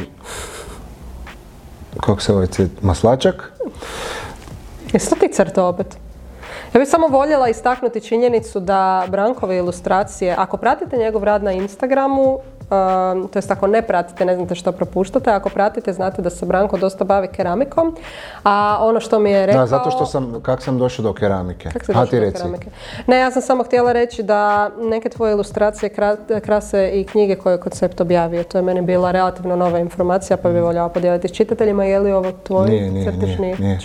[1.99, 2.47] kako se ovaj
[2.81, 3.53] maslačak.
[4.93, 5.97] Jesi ti crto opet?
[6.73, 12.39] Ja bih samo voljela istaknuti činjenicu da Brankove ilustracije, ako pratite njegov rad na Instagramu,
[12.63, 16.45] Um, to jest ako ne pratite, ne znate što propuštate, ako pratite znate da se
[16.45, 17.95] Branko dosta bavi keramikom,
[18.43, 19.61] a ono što mi je rekao...
[19.61, 21.69] Da, zato što sam, kak sam došao do keramike?
[21.69, 22.69] Kak si došao do keramike?
[23.07, 25.89] Ne, ja sam samo htjela reći da neke tvoje ilustracije
[26.43, 28.43] krase i knjige koje je koncept objavio.
[28.43, 31.85] To je meni bila relativno nova informacija, pa bi voljela podijeliti s čitateljima.
[31.85, 33.79] Je li ovo tvoj nije, nije, nije, nije.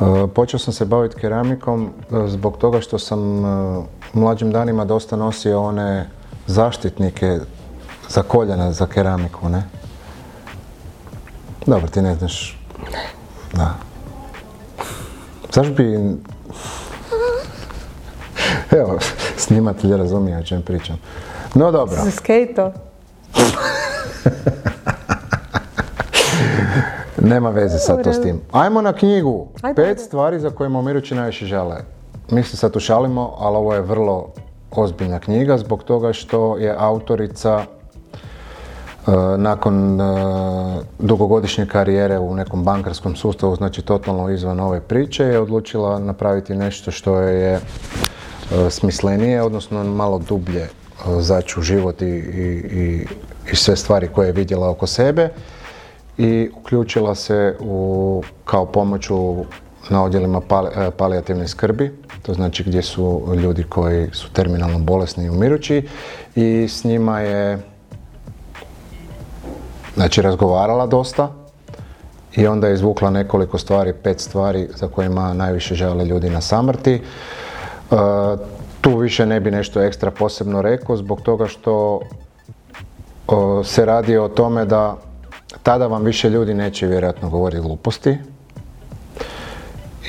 [0.00, 4.84] Uh, počeo sam se baviti keramikom uh, zbog toga što sam uh, u mlađim danima
[4.84, 6.06] dosta nosio one
[6.46, 7.38] zaštitnike
[8.08, 9.62] za koljena, za keramiku, ne?
[11.66, 12.58] Dobro, ti ne znaš.
[13.52, 13.74] Da.
[15.52, 16.16] Zašto bi...
[18.70, 18.98] Evo,
[19.44, 20.96] snimatelj razumije o čem pričam.
[21.54, 21.96] No dobro.
[22.04, 22.72] Za skejto.
[27.30, 28.40] Nema veze sad to s tim.
[28.52, 29.46] Ajmo na knjigu.
[29.76, 31.76] Pet stvari za koje Momirući najviše žele.
[32.30, 34.28] Mi se sad ušalimo, ali ovo je vrlo
[34.70, 37.64] ozbiljna knjiga zbog toga što je autorica
[39.38, 40.04] nakon e,
[40.98, 46.90] dugogodišnje karijere u nekom bankarskom sustavu, znači totalno izvan ove priče, je odlučila napraviti nešto
[46.90, 47.60] što je e,
[48.70, 50.68] smislenije, odnosno malo dublje
[51.18, 53.06] zaći u život i, i,
[53.52, 55.28] i sve stvari koje je vidjela oko sebe
[56.18, 59.08] i uključila se u, kao pomoć
[59.90, 60.40] na odjelima
[60.96, 61.92] palijativne skrbi,
[62.22, 65.88] to znači gdje su ljudi koji su terminalno bolesni i umirući
[66.34, 67.58] i s njima je
[69.96, 71.28] Znači razgovarala dosta
[72.36, 76.92] i onda je izvukla nekoliko stvari, pet stvari za kojima najviše žele ljudi na samrti.
[76.94, 77.00] E,
[78.80, 82.00] tu više ne bi nešto ekstra posebno rekao zbog toga što
[83.64, 84.96] se radi o tome da
[85.62, 88.18] tada vam više ljudi neće vjerojatno govoriti gluposti,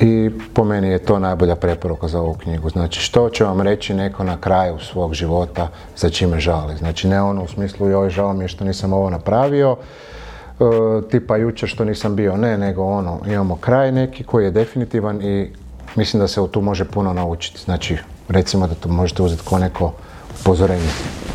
[0.01, 2.69] i po meni je to najbolja preporuka za ovu knjigu.
[2.69, 6.77] Znači što će vam reći neko na kraju svog života za čime žali.
[6.77, 10.63] Znači ne ono u smislu joj žao mi je što nisam ovo napravio, e,
[11.11, 15.51] tipa jučer što nisam bio, ne, nego ono imamo kraj neki koji je definitivan i
[15.95, 17.61] mislim da se tu može puno naučiti.
[17.61, 17.97] Znači,
[18.29, 19.93] recimo da to možete uzeti kao neko
[20.41, 21.26] upozorenje.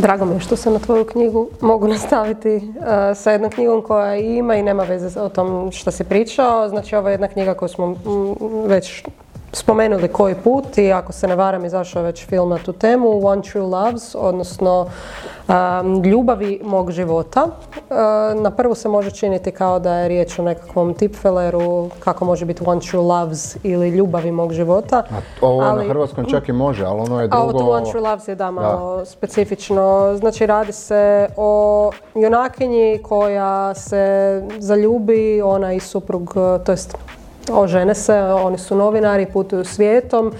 [0.00, 4.16] Drago mi je što se na tvoju knjigu mogu nastaviti uh, sa jednom knjigom koja
[4.16, 6.68] ima i nema veze o tom što si pričao.
[6.68, 7.96] Znači ovo je jedna knjiga koju smo
[8.66, 9.04] već
[9.52, 13.26] spomenuli koji put i ako se ne varam izašao je već film na tu temu
[13.26, 14.86] One True Loves, odnosno
[15.48, 17.44] um, ljubavi mog života.
[17.44, 22.44] Uh, na prvu se može činiti kao da je riječ o nekakvom tipfeleru, kako može
[22.44, 25.04] biti One True Loves ili ljubavi mog života.
[25.10, 27.42] A ovo ali, na hrvatskom čak i može, ali ono je drugo...
[27.42, 30.14] A ovo One True Loves je da malo specifično.
[30.16, 36.34] Znači radi se o junakinji koja se zaljubi, ona i suprug,
[36.64, 36.96] to jest
[37.50, 40.32] ožene se, oni su novinari, putuju svijetom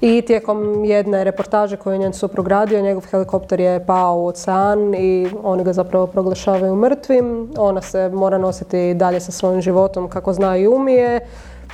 [0.00, 4.94] i tijekom jedne reportaže koju je njen suprug radio, njegov helikopter je pao u ocean
[4.94, 7.50] i oni ga zapravo proglašavaju mrtvim.
[7.58, 11.20] Ona se mora nositi dalje sa svojim životom kako zna i umije.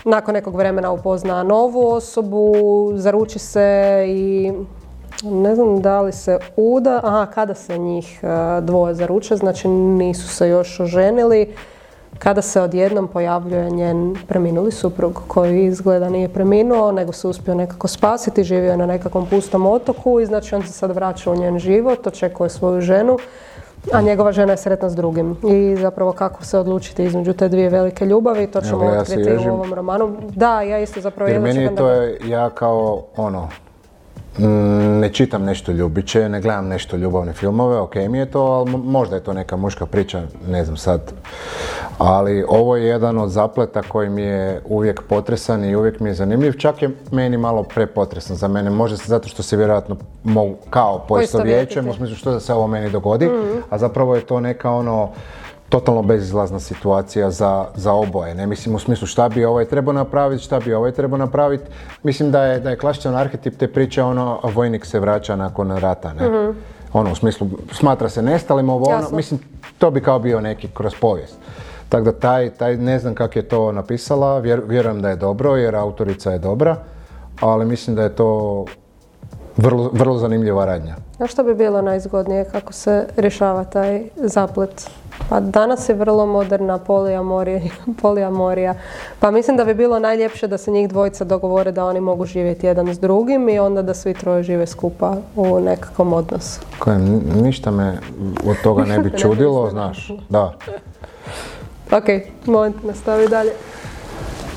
[0.04, 2.54] Nakon nekog vremena upozna novu osobu,
[2.94, 4.52] zaruči se i
[5.24, 10.28] ne znam da li se uda, aha, kada se njih e, dvoje zaruče, znači nisu
[10.28, 11.54] se još oženili
[12.18, 17.88] kada se odjednom pojavljuje njen preminuli suprug koji izgleda nije preminuo nego se uspio nekako
[17.88, 21.58] spasiti, živio je na nekakvom pustom otoku i znači on se sad vraća u njen
[21.58, 23.18] život, očekuje svoju ženu
[23.92, 25.36] a njegova žena je sretna s drugim.
[25.50, 29.52] I zapravo kako se odlučiti između te dvije velike ljubavi, to ćemo ja otkriti u
[29.52, 30.16] ovom romanu.
[30.36, 31.30] Da, ja isto zapravo...
[31.30, 33.48] Jer meni to je, ja kao ono,
[35.00, 39.16] ne čitam nešto ljubiće, ne gledam nešto ljubavne filmove, ok mi je to, ali možda
[39.16, 41.12] je to neka muška priča, ne znam sad.
[41.98, 46.14] Ali ovo je jedan od zapleta koji mi je uvijek potresan i uvijek mi je
[46.14, 50.56] zanimljiv, čak je meni malo prepotresan za mene, možda se zato što se vjerojatno mogu
[50.70, 53.58] kao poistovjećujem, u smislu što da se ovo meni dogodi, mhm.
[53.70, 55.10] a zapravo je to neka ono,
[55.70, 58.34] totalno bezizlazna situacija za, za oboje.
[58.34, 61.64] Ne mislim u smislu šta bi ovaj trebao napraviti, šta bi ovaj trebao napraviti.
[62.02, 66.12] Mislim da je, da je klasičan arhetip te priče ono vojnik se vraća nakon rata.
[66.12, 66.28] Ne?
[66.28, 66.54] mm
[66.92, 69.40] Ono u smislu smatra se nestalim ovo ono, mislim
[69.78, 71.34] to bi kao bio neki kroz povijest.
[71.88, 75.76] Tako da taj, taj ne znam kako je to napisala, vjerujem da je dobro jer
[75.76, 76.76] autorica je dobra,
[77.40, 78.64] ali mislim da je to
[79.56, 80.96] vrlo, vrlo zanimljiva radnja.
[81.18, 84.90] A što bi bilo najzgodnije kako se rješava taj zaplet
[85.28, 87.60] pa danas je vrlo moderna polijamorija,
[88.02, 88.74] polijamorija.
[89.20, 92.66] Pa mislim da bi bilo najljepše da se njih dvojica dogovore da oni mogu živjeti
[92.66, 96.60] jedan s drugim i onda da svi troje žive skupa u nekakvom odnosu.
[96.78, 97.98] Kojem, ništa me
[98.46, 100.10] od toga ne bi čudilo, znaš.
[100.28, 100.54] Da.
[101.92, 102.04] Ok,
[102.46, 103.50] moment, nastavi dalje.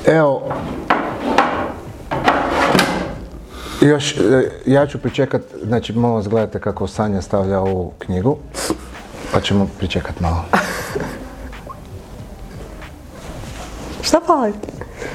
[0.06, 0.42] Evo,
[3.80, 8.36] još, e, ja ću pričekat, znači malo gledate kako Sanja stavlja ovu knjigu.
[9.32, 10.44] Pa ćemo pričekat malo.
[14.02, 14.52] Šta fali?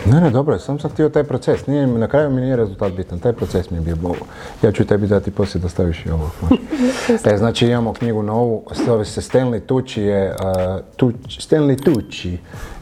[0.06, 1.68] Ne, ne, dobro, sam sam htio taj proces.
[1.68, 3.20] Nije, na kraju mi nije rezultat bitan.
[3.20, 4.15] Taj proces mi je bio bol.
[4.62, 6.30] Ja ću tebi dati poslije da staviš i ovo.
[7.34, 12.38] e, znači imamo knjigu novu, zove se Stanley Tucci je, uh, Tucci, Stanley Tucci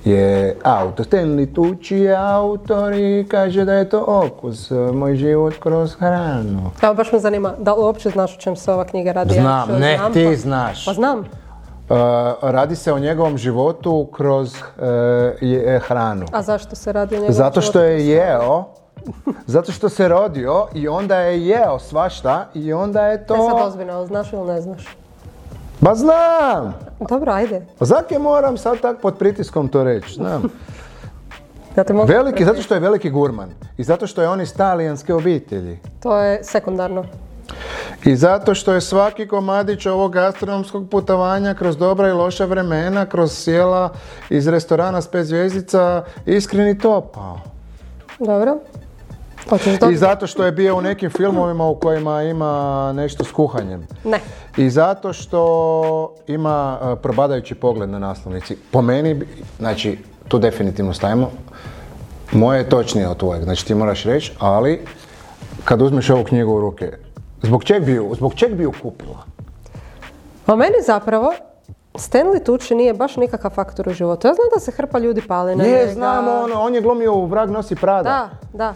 [0.06, 1.06] je autor.
[1.06, 6.72] Stanley Tucci je autor i kaže da je to okus, moj život kroz hranu.
[6.82, 9.34] Evo, baš me zanima, da li uopće znaš o čem se ova knjiga radi?
[9.34, 10.86] Znam, ne, ti pa- znaš.
[10.86, 11.24] Pa znam.
[11.90, 11.96] Uh,
[12.42, 16.26] radi se o njegovom životu kroz uh, hranu.
[16.32, 18.64] A zašto se radi o njegovom Zato što je jeo,
[19.56, 23.38] zato što se rodio i onda je jeo svašta i onda je to...
[23.38, 24.98] Ne sad ozbiljno, znaš ili ne znaš?
[25.82, 26.74] Ba znam!
[27.10, 27.66] Dobro, ajde.
[27.80, 30.44] Zake moram sad tak pod pritiskom to reći, znam.
[32.08, 33.50] veliki, zato što je veliki gurman.
[33.78, 35.80] I zato što je on iz talijanske obitelji.
[36.00, 37.04] To je sekundarno.
[38.06, 43.32] I zato što je svaki komadić ovog gastronomskog putovanja kroz dobra i loša vremena, kroz
[43.32, 43.90] sjela
[44.30, 47.40] iz restorana s pet zvjezdica, iskreni topao.
[48.20, 48.58] Dobro.
[49.92, 53.88] I zato što je bio u nekim filmovima u kojima ima nešto s kuhanjem.
[54.04, 54.20] Ne.
[54.58, 58.58] I zato što ima uh, probadajući pogled na naslovnici.
[58.72, 59.22] Po meni,
[59.60, 59.98] znači,
[60.28, 61.32] tu definitivno stavimo.
[62.32, 64.86] Moje je točnije od tvojeg, znači ti moraš reći, ali
[65.64, 66.92] kad uzmeš ovu knjigu u ruke,
[67.42, 69.24] Zbog čeg bi ju, zbog čeg bi ju kupila?
[70.46, 71.34] Pa meni zapravo
[71.94, 74.28] Stanley Tucci nije baš nikakav faktor u životu.
[74.28, 75.94] Ja znam da se hrpa ljudi pali na njega.
[75.94, 78.04] znam, ono, on je glumio u Vrag nosi Prada.
[78.04, 78.74] Da, da.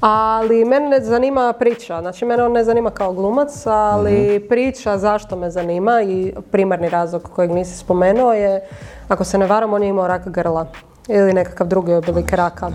[0.00, 4.48] Ali mene ne zanima priča, znači mene on ne zanima kao glumac, ali mhm.
[4.48, 8.68] priča zašto me zanima i primarni razlog kojeg nisi spomenuo je,
[9.08, 10.66] ako se ne varam, on je imao rak grla
[11.08, 12.70] ili nekakav drugi oblik raka.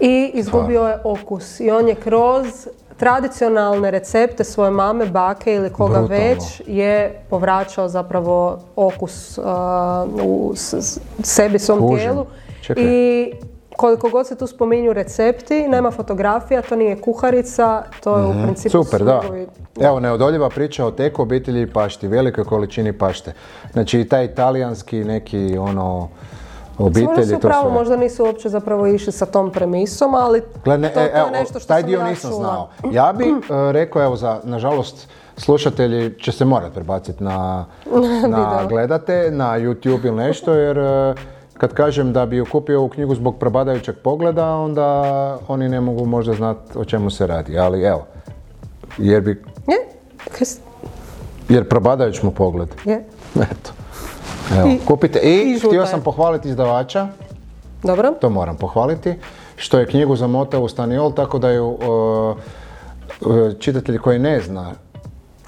[0.00, 5.98] I izgubio je okus i on je kroz tradicionalne recepte svoje mame, bake ili koga
[5.98, 6.24] Brutalno.
[6.24, 6.94] već je
[7.30, 9.44] povraćao zapravo okus uh,
[10.22, 11.98] u s- s- sebi, svom Kužim.
[11.98, 12.26] tijelu.
[12.62, 12.84] Čekaj.
[12.84, 13.32] I
[13.72, 18.76] koliko god se tu spominju recepti, nema fotografija, to nije kuharica, to je u principu
[18.76, 18.84] Mhm.
[18.84, 19.20] Super, da.
[19.22, 19.46] surovi-
[19.80, 23.32] Evo, neodoljiva priča o teku obitelji i pašti, velikoj količini pašte.
[23.72, 26.08] Znači, i taj italijanski neki, ono,
[26.78, 27.72] Možda obitelji, su to upravo, sve.
[27.72, 31.58] možda nisu uopće zapravo išli sa tom premisom, ali Gle, ne, to, to je nešto
[31.58, 32.40] što taj sam dio ja nisam čula.
[32.40, 32.68] znao.
[32.92, 33.32] Ja bi e,
[33.72, 37.64] rekao, evo, za, nažalost, slušatelji će se morati prebaciti na,
[38.28, 41.14] na gledate, na YouTube ili nešto, jer e,
[41.54, 45.02] kad kažem da bi kupio ovu knjigu zbog probadajućeg pogleda, onda
[45.48, 48.06] oni ne mogu možda znati o čemu se radi, ali evo,
[48.98, 49.76] jer bi, Je?
[50.40, 50.58] S-
[51.48, 52.68] jer probadajuć mu pogled.
[52.84, 53.04] Je.
[53.52, 53.70] Eto.
[54.52, 55.18] Evo, kupite.
[55.18, 57.08] I, i htio sam pohvaliti izdavača,
[57.82, 58.12] Dobro.
[58.20, 59.14] to moram pohvaliti,
[59.56, 62.36] što je knjigu zamotao u staniol, tako da ju uh,
[63.58, 64.72] čitatelj koji ne zna,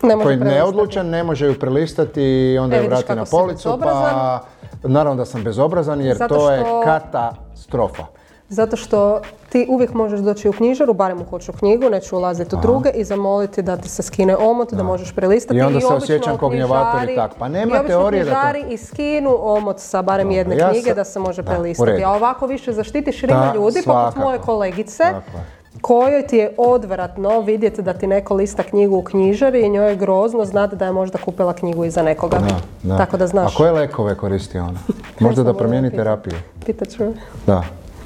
[0.02, 0.54] Ne može koji je prelistati.
[0.54, 4.40] neodlučan, ne može ju prelistati i onda E, ju vrati na policu, pa
[4.82, 8.02] naravno da sam bezobrazan jer Zato to je katastrofa.
[8.50, 12.58] Zato što ti uvijek možeš doći u knjižaru, barem u hoću knjigu, neću ulaziti u
[12.58, 15.58] druge i zamoliti da ti se skine omot, da možeš prelistati.
[15.58, 17.34] I onda se obično osjećam gnjavator i tak.
[17.34, 21.04] Pa nema i teorije da to- i skinu omot sa barem jedne ja knjige da
[21.04, 22.04] se može da, prelistati.
[22.04, 24.20] A ovako više zaštitiš rime Da, ljudi, poput svakako.
[24.20, 25.44] moje kolegice, Tako je.
[25.80, 29.96] kojoj ti je odvratno vidjeti da ti neko lista knjigu u knjižari i njoj je
[29.96, 32.38] grozno znati da je možda kupila knjigu iza nekoga.
[32.38, 32.96] Da, da.
[32.96, 33.54] Tako da znaš.
[33.54, 34.78] A koje lekove koristi ona?
[35.20, 36.34] Možda da promijeni terapiju.
[36.66, 37.02] Pitat ću.
[37.02, 37.12] je.
[37.46, 37.62] Da.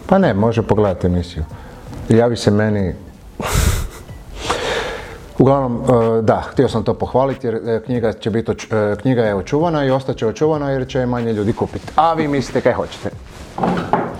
[0.06, 1.44] Pa ne, može pogledati emisiju.
[2.08, 2.94] Javi se meni...
[5.38, 9.34] Uglavnom, e, da, htio sam to pohvaliti jer e, knjiga, će biti, e, knjiga je
[9.34, 11.92] očuvana i ostaće očuvana jer će je manje ljudi kupiti.
[11.96, 13.10] A vi mislite kaj hoćete.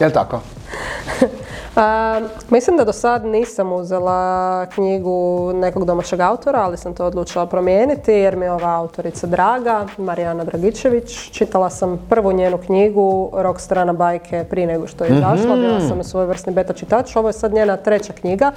[0.01, 0.40] Jel tako?
[2.50, 8.12] Mislim da do sad nisam uzela knjigu nekog domaćeg autora, ali sam to odlučila promijeniti
[8.12, 11.30] jer mi je ova autorica draga, Marijana Dragičević.
[11.30, 15.56] Čitala sam prvu njenu knjigu, Rok strana bajke, prije nego što je izašla.
[15.56, 17.16] Bila sam i svojevrsni beta čitač.
[17.16, 18.52] Ovo je sad njena treća knjiga.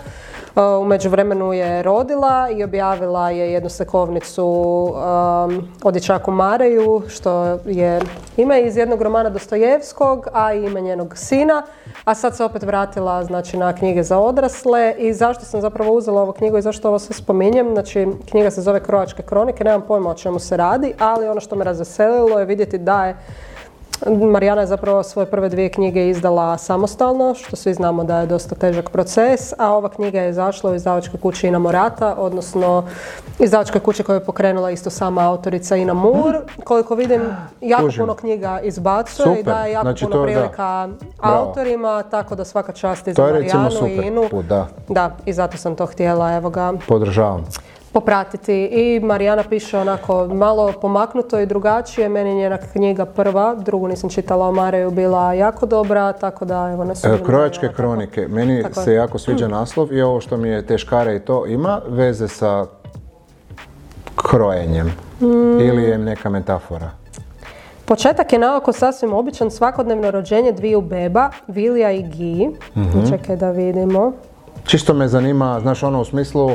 [0.81, 8.01] U međuvremenu je rodila i objavila je jednu sekovnicu um, o dječaku Mareju, što je
[8.37, 11.63] ime iz jednog romana Dostojevskog, a i ime njenog sina.
[12.05, 16.21] A sad se opet vratila znači, na knjige za odrasle i zašto sam zapravo uzela
[16.21, 17.71] ovu knjigu i zašto ovo sve spominjem.
[17.71, 21.55] Znači, knjiga se zove Kroačke kronike, nemam pojma o čemu se radi, ali ono što
[21.55, 23.17] me razveselilo je vidjeti da je
[24.05, 28.55] Marijana je zapravo svoje prve dvije knjige izdala samostalno, što svi znamo da je dosta
[28.55, 32.83] težak proces, a ova knjiga je izašla u izdavačkoj kući Ina Morata, odnosno
[33.39, 36.35] izdavačkoj kući koju je pokrenula isto sama autorica Ina Mur.
[36.63, 37.21] Koliko vidim,
[37.61, 39.53] jako puno knjiga izbacuje i Super.
[39.53, 40.89] daje jako Znači puno prilika
[41.21, 41.37] Bravo.
[41.47, 44.23] autorima, tako da svaka čast i za Marijanu i super Inu.
[44.31, 44.67] put, da.
[44.87, 47.45] Da, i zato sam to htjela, evo ga, Podržavam.
[47.91, 48.53] Popratiti.
[48.65, 52.09] I Marijana piše onako malo pomaknuto i drugačije.
[52.09, 56.69] Meni je njena knjiga prva, drugu nisam čitala o Mareju, bila jako dobra, tako da
[56.73, 57.75] evo ne E, Krojačke tako.
[57.75, 58.27] kronike.
[58.27, 58.83] Meni Tako je.
[58.83, 62.65] se jako sviđa naslov i ovo što mi je teškare i to ima veze sa
[64.17, 64.87] krojenjem.
[65.21, 65.59] Mm.
[65.59, 66.89] Ili je neka metafora.
[67.85, 72.49] Početak je naoko sasvim običan svakodnevno rođenje dviju beba, Vilija i Gi.
[72.77, 73.09] Mhm.
[73.09, 74.11] Čekaj da vidimo.
[74.65, 76.51] Čisto me zanima, znaš ono u smislu,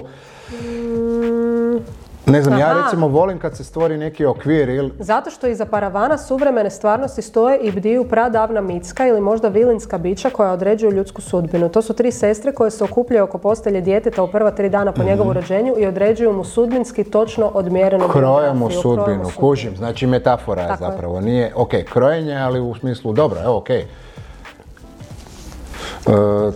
[2.27, 6.19] ne znam, ja recimo volim kad se stvori neki okvir ili Zato što iza paravana
[6.19, 11.69] suvremene stvarnosti stoje i bdiju pradavna mitska ili možda vilinska bića koja određuju ljudsku sudbinu.
[11.69, 15.03] To su tri sestre koje se okupljaju oko postelje djeteta u prva tri dana po
[15.03, 20.77] njegovu rođenju i određuju mu sudbinski točno odmjerenu biografiju, sudbinu, kužim, znači metafora je.
[20.79, 23.71] zapravo, nije, ok, krojenje, ali u smislu, dobro, evo, ok.
[23.71, 23.85] E,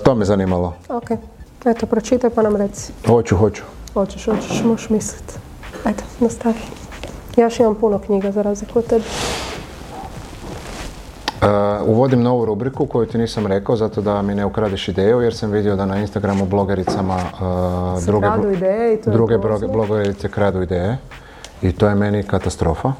[0.04, 0.74] to me zanimalo.
[0.88, 1.10] Ok,
[1.64, 2.92] eto, pročitaj pa nam reci.
[3.06, 3.62] Hoću, hoću.
[3.96, 5.34] Hoćeš, hoćeš, možeš misliti.
[5.84, 6.58] Ajde, nastavi.
[7.36, 9.04] Ja još imam puno knjiga za razliku od tebe.
[11.42, 11.46] E,
[11.86, 15.50] uvodim novu rubriku koju ti nisam rekao zato da mi ne ukradeš ideju jer sam
[15.50, 17.18] vidio da na Instagramu blogericama
[18.00, 20.98] Se druge, ideje i to je druge bro- blogerice kradu ideje
[21.62, 22.92] i to je meni katastrofa.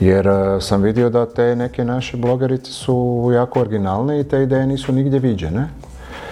[0.00, 4.66] Jer e, sam vidio da te neke naše blogerice su jako originalne i te ideje
[4.66, 5.68] nisu nigdje viđene.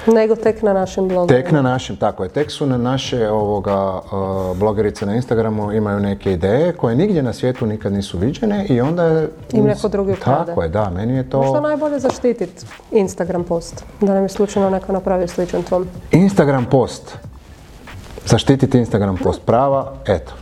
[0.06, 1.28] Nego tek na našem blogu.
[1.28, 6.00] Tek na našem, tako je, tek su na naše ovoga, e, blogerice na Instagramu imaju
[6.00, 9.28] neke ideje koje nigdje na svijetu nikad nisu viđene i onda je...
[9.52, 10.46] Im neko drugi ukrade.
[10.46, 11.42] Tako je, da, meni je to...
[11.42, 13.84] Možda najbolje zaštititi Instagram post.
[14.00, 15.86] Da nam je slučajno neko napravio sličan tvom.
[16.10, 17.16] Instagram post.
[18.26, 20.32] Zaštititi Instagram post prava, eto.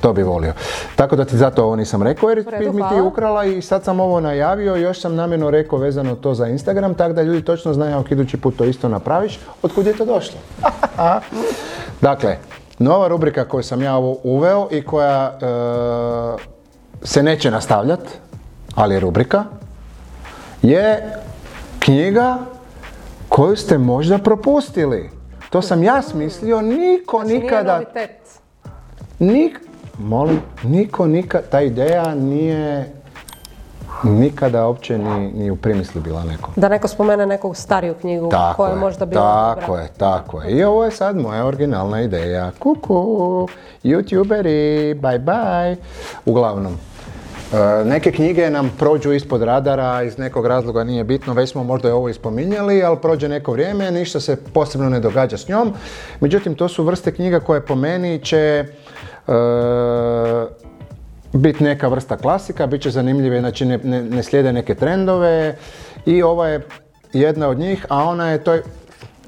[0.00, 0.52] To bi volio.
[0.96, 4.20] Tako da ti zato ovo nisam rekao jer mi ti ukrala i sad sam ovo
[4.20, 8.14] najavio, još sam namjerno rekao vezano to za Instagram, tako da ljudi točno znaju ako
[8.14, 10.38] idući put to isto napraviš, otkud je to došlo.
[12.00, 12.36] Dakle,
[12.78, 15.46] nova rubrika koju sam ja ovo uveo i koja e,
[17.02, 18.10] se neće nastavljati,
[18.74, 19.44] ali je rubrika,
[20.62, 21.12] je
[21.78, 22.36] knjiga
[23.28, 25.10] koju ste možda propustili.
[25.50, 27.80] To sam ja smislio, niko Znači, nikada...
[29.18, 29.60] Nik,
[29.98, 32.92] molim, niko nikad, ta ideja nije
[34.04, 36.52] nikada uopće ni, ni u primisli bila nekom.
[36.56, 39.82] Da neko spomene neku stariju knjigu Tako koja je je, možda bila tako dobra.
[39.82, 40.50] je, tako je.
[40.50, 42.50] I ovo je sad moja originalna ideja.
[42.58, 43.48] Kuku,
[43.84, 45.76] youtuberi, bye bye.
[46.24, 46.72] Uglavnom,
[47.52, 51.88] e, neke knjige nam prođu ispod radara, iz nekog razloga nije bitno, već smo možda
[51.88, 55.72] i ovo ispominjali, ali prođe neko vrijeme, ništa se posebno ne događa s njom.
[56.20, 58.64] Međutim, to su vrste knjiga koje po meni će
[61.32, 65.56] biti neka vrsta klasika, bit će zanimljive, znači ne, ne, ne slijede neke trendove
[66.06, 66.66] i ova je
[67.12, 68.62] jedna od njih, a ona je, to je,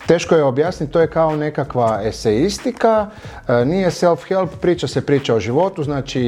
[0.06, 3.06] teško je objasniti, to je kao nekakva eseistika,
[3.48, 6.20] e, nije self-help, priča se priča o životu, znači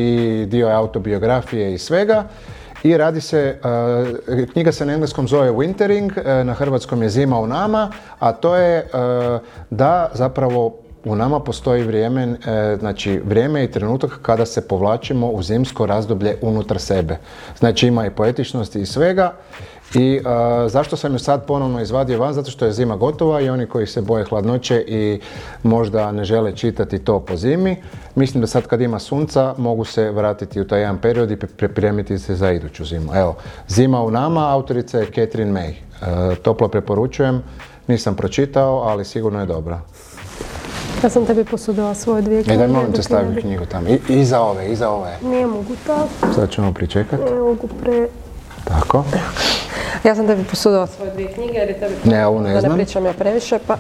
[0.49, 2.25] dio je autobiografije i svega.
[2.83, 3.59] I radi se,
[4.29, 8.33] e, knjiga se na engleskom zove Wintering, e, na hrvatskom je Zima u nama, a
[8.33, 8.85] to je e,
[9.71, 15.43] da zapravo u nama postoji vrijeme, e, znači vrijeme i trenutak kada se povlačimo u
[15.43, 17.17] zimsko razdoblje unutar sebe.
[17.59, 19.33] Znači ima i poetičnosti i svega.
[19.95, 20.21] I e,
[20.69, 22.33] zašto sam ju sad ponovno izvadio van?
[22.33, 25.21] Zato što je zima gotova i oni koji se boje hladnoće i
[25.63, 27.77] možda ne žele čitati to po zimi,
[28.15, 31.57] mislim da sad kad ima sunca mogu se vratiti u taj jedan period i pri-
[31.57, 33.15] pripremiti se za iduću zimu.
[33.15, 33.37] Evo,
[33.69, 35.73] Zima u nama, autorica je Catherine May.
[36.33, 37.43] E, toplo preporučujem,
[37.89, 39.81] nisam pročitao, ali sigurno je dobra.
[41.03, 42.59] Ja sam tebi posudila svoje dvije E knjige.
[42.59, 43.89] daj molim te dok ne stavi bi- knjigu tamo.
[43.89, 45.17] I, iza ove, iza ove.
[45.23, 47.23] Nije mogu tako, Sad ćemo pričekati.
[47.25, 48.09] ne mogu pre...
[48.65, 49.05] Tako.
[50.05, 51.95] Ja sam tebi posudila svoje dvije knjige jer je tebi...
[52.05, 52.73] Ne, ovu ne da znam.
[52.73, 53.77] ne pričam ja previše, pa...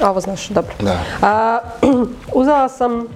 [0.00, 0.74] A ovo znaš, dobro.
[0.80, 0.98] Da.
[1.22, 1.58] A,
[2.34, 3.06] uzela sam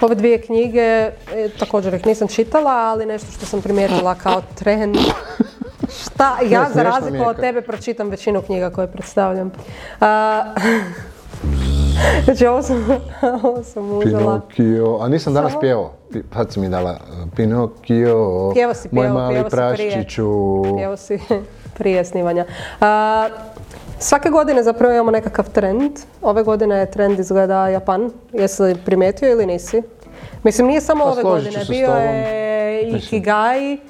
[0.00, 1.10] ove dvije knjige, e,
[1.58, 4.96] također ih nisam čitala, ali nešto što sam primijetila kao trend.
[6.02, 9.52] Šta, ja Ne, za razliku od tebe pročitam većinu knjiga koje predstavljam.
[10.00, 10.42] A,
[12.24, 12.86] znači ovo sam,
[13.42, 14.40] ovo sam uzela.
[14.40, 15.92] Pinokio, a nisam danas pjevao.
[16.32, 20.24] Sad si mi dala uh, Pinokio, Pjevao si, moj pjevao, mali praščiću.
[20.82, 21.18] Evo si
[21.78, 22.44] prije snimanja.
[22.80, 23.28] A,
[23.98, 25.92] svake godine zapravo imamo nekakav trend.
[26.22, 28.10] Ove godine je trend izgleda Japan.
[28.32, 29.82] Jesi li primijetio ili nisi?
[30.42, 33.80] Mislim, nije samo Pa ove godine, bio je i.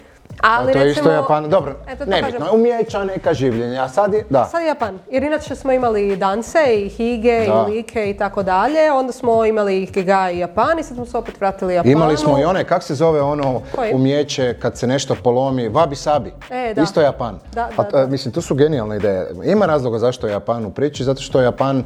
[0.46, 1.48] Ali to je isto Japan.
[1.48, 3.82] Dobro, Eto, to nebitno, umjeća neka življenja.
[3.84, 4.44] A sad je, da.
[4.44, 7.66] Sad je Japan, jer inače smo imali i danse i hige Da.
[7.68, 11.06] i like i tako dalje, onda smo imali i Higai i Japan i sad smo
[11.06, 11.92] se opet vratili Japanu.
[11.92, 13.94] Imali smo i one, kak se zove ono Koji?
[13.94, 16.32] umjeće kad se nešto polomi, wabi sabi.
[16.50, 16.82] E, da.
[16.82, 17.38] Isto Japan.
[17.52, 18.06] Da, A da, to- da.
[18.06, 19.30] mislim, to su genijalne ideje.
[19.44, 21.82] Ima razloga zašto je Japan u priči, zato što Japan e,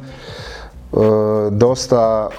[1.51, 2.35] dosta e,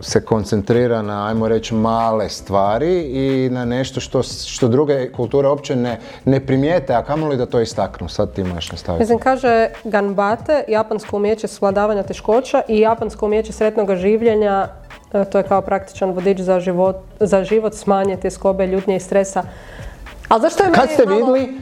[0.00, 5.76] se koncentrira na, ajmo reći, male stvari i na nešto što, što druge kulture uopće
[5.76, 8.08] ne, ne primijete, a kamoli da to istaknu.
[8.08, 9.02] Sad ti možeš nastaviti.
[9.02, 14.68] Mislim, kaže Ganbate, japansko umjeće svladavanja teškoća i japansko umjeće sretnog življenja,
[15.12, 19.42] e, to je kao praktičan vodič za život, za život smanje tjeskobe, ljutnje i stresa.
[20.28, 21.60] Ali zašto je Kad meni ste malo- vidjeli,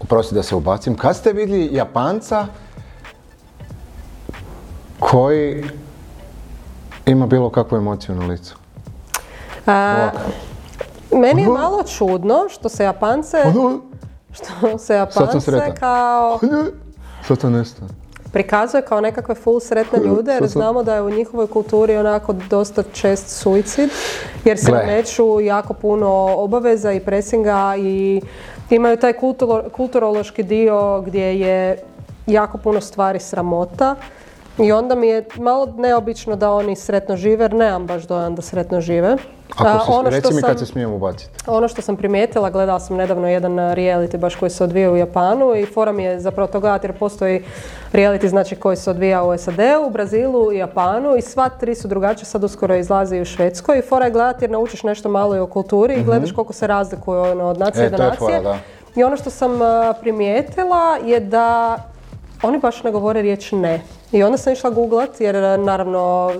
[0.00, 2.46] oprosti da se ubacim, kad ste vidjeli Japanca
[5.02, 5.64] koji
[7.06, 8.56] ima bilo kakvu emociju na licu?
[9.66, 10.10] A,
[11.12, 13.36] meni je malo čudno što se Japance,
[14.32, 16.38] što se Japance kao
[17.26, 17.90] Sad to nestane.
[18.32, 22.82] prikazuje kao nekakve full sretne ljude jer znamo da je u njihovoj kulturi onako dosta
[22.92, 23.90] čest suicid
[24.44, 28.22] jer se nameću jako puno obaveza i presinga i
[28.70, 31.82] imaju taj kulturo- kulturološki dio gdje je
[32.26, 33.96] jako puno stvari sramota
[34.58, 38.42] i onda mi je malo neobično da oni sretno žive jer nemam baš dojam da
[38.42, 39.16] sretno žive.
[39.50, 41.30] Ako se, ono što reci mi sam- kad se smijem ubaciti.
[41.46, 45.54] ono što sam primijetila, gledala sam nedavno jedan reality baš koji se odvija u Japanu
[45.54, 47.44] i fora mi je zapravo to gledati jer postoji
[47.92, 51.88] reality znači koji se odvija u SAD-u, u Brazilu i Japanu i sva tri su
[51.88, 55.36] drugačije, sad uskoro izlazi i u Švedskoj i fora je gledati jer naučiš nešto malo
[55.36, 58.08] i o kulturi i gledaš koliko se razlikuju ono, od nacije E, do to je
[58.08, 58.26] nacije.
[58.28, 58.58] fora, da.
[58.96, 59.50] I ono što sam
[60.00, 61.76] primijetila je da
[62.42, 63.82] oni baš ne govore riječ ne.
[64.12, 66.32] I onda sam išla googlat jer uh, naravno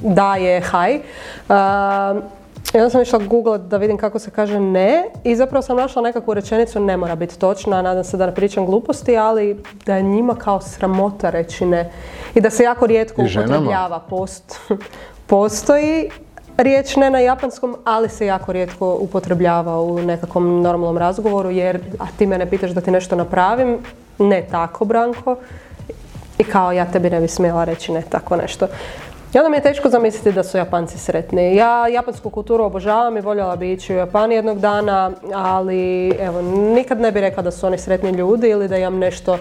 [0.00, 0.96] da je haj.
[0.96, 2.22] Uh,
[2.74, 6.02] i onda sam išla googlat da vidim kako se kaže ne i zapravo sam našla
[6.02, 10.02] nekakvu rečenicu, ne mora biti točna, nadam se da ne pričam gluposti, ali da je
[10.02, 11.90] njima kao sramota reći ne.
[12.34, 14.00] I da se jako rijetko upotrebljava.
[14.10, 14.60] Post,
[15.26, 16.10] postoji
[16.56, 22.06] riječ ne na japanskom, ali se jako rijetko upotrebljava u nekakvom normalnom razgovoru, jer a
[22.18, 23.78] ti mene pitaš da ti nešto napravim,
[24.18, 25.36] ne tako Branko,
[26.38, 28.66] i kao ja tebi ne bi smjela reći ne tako nešto.
[29.34, 31.56] I onda mi je teško zamisliti da su Japanci sretni.
[31.56, 36.42] Ja japansku kulturu obožavam i voljela bi ići u Japan jednog dana, ali evo,
[36.74, 39.38] nikad ne bi rekla da su oni sretni ljudi ili da imam nešto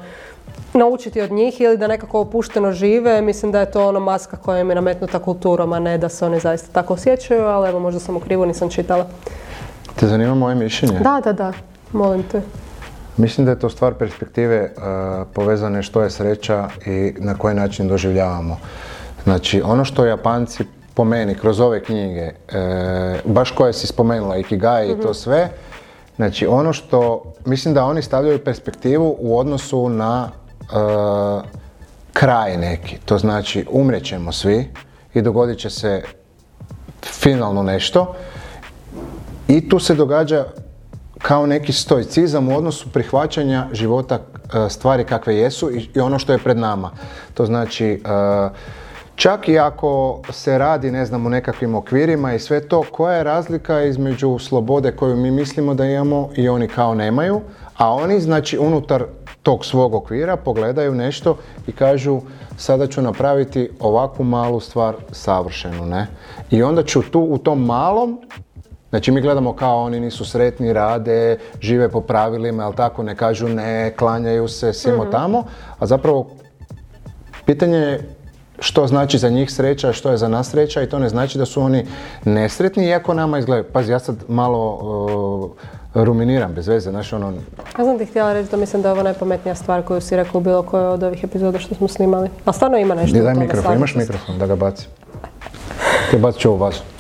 [0.73, 3.21] naučiti od njih ili da nekako opušteno žive.
[3.21, 6.26] Mislim da je to ono maska koja im je nametnuta kulturom, a ne da se
[6.26, 9.07] oni zaista tako osjećaju, ali evo možda sam u krivu, nisam čitala.
[9.95, 10.99] Te zanima moje mišljenje?
[10.99, 11.53] Da, da, da,
[11.91, 12.41] molim te.
[13.18, 14.72] Mislim da je to stvar perspektive e,
[15.34, 18.57] povezane što je sreća i na koji način doživljavamo.
[19.24, 20.63] Znači, ono što Japanci
[20.93, 22.34] po meni kroz ove knjige, e,
[23.26, 25.49] baš koje si spomenula, Ikigai i to sve,
[26.16, 30.30] znači ono što, mislim da oni stavljaju perspektivu u odnosu na
[30.61, 30.66] e,
[32.13, 32.97] kraj neki.
[33.05, 34.68] To znači, umrećemo svi
[35.13, 36.03] i dogodit će se
[37.03, 38.16] finalno nešto
[39.47, 40.45] i tu se događa
[41.28, 46.39] kao neki stoicizam u odnosu prihvaćanja života e, stvari kakve jesu i, ono što je
[46.39, 46.91] pred nama.
[47.34, 47.99] To znači, e,
[49.15, 53.23] čak i ako se radi, ne znam, u nekakvim okvirima i sve to, koja je
[53.23, 57.41] razlika između slobode koju mi mislimo da imamo i oni kao nemaju,
[57.78, 59.03] a oni, znači, unutar
[59.43, 62.21] tog svog okvira pogledaju nešto i kažu
[62.57, 66.07] sada ću napraviti ovakvu malu stvar savršenu, ne?
[66.51, 68.19] I onda ću tu u tom malom
[68.95, 73.47] Znači mi gledamo kao oni nisu sretni, rade, žive po pravilima, jel tako, ne kažu
[73.47, 75.43] ne, klanjaju se, simo tamo,
[75.79, 76.27] a zapravo
[77.45, 78.15] pitanje je
[78.59, 81.45] što znači za njih sreća, što je za nas sreća i to ne znači da
[81.45, 81.85] su oni
[82.25, 83.71] nesretni iako nama izgledaju.
[83.73, 84.79] Pazi, ja sad malo
[85.93, 87.33] uh, ruminiram bez veze, znaš ono...
[87.79, 90.39] Ja sam ti htjela reći da mislim da je ovo najpametnija stvar koju si rekao
[90.39, 92.29] u bilo kojoj od ovih epizoda što smo snimali.
[92.45, 94.89] A stvarno ima nešto Gdje daj mikrofon, imaš mikrofon da ga bacim?
[96.11, 96.94] Ti bacit ću ovu vazu.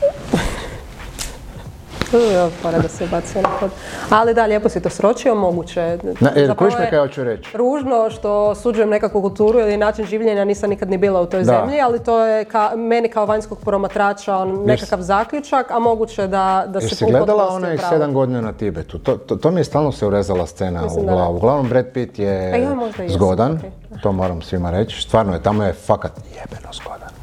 [2.13, 3.69] Uj, Fora da se baci na pod.
[4.09, 5.97] Ali da, lijepo si to sročio, moguće.
[6.19, 7.57] Na, e, Zapravo kužiš me je kaj hoću reći?
[7.57, 11.45] Ružno što osuđujem nekakvu kulturu ili način življenja, nisam nikad ni bila u toj Da.
[11.45, 16.65] zemlji, ali to je ka, meni kao vanjskog promatrača on, nekakav zaključak, a moguće da,
[16.67, 18.99] da se Jesi u gledala potpunosti onaj sedam godina na Tibetu?
[18.99, 21.35] To, to, to mi je stalno se urezala scena Mislim u glavu.
[21.35, 22.79] Uglavnom Brad Pitt je ja jesam,
[23.09, 23.59] zgodan,
[24.03, 25.01] to moram svima reći.
[25.01, 27.14] Stvarno je, tamo je fakat jebeno zgodan.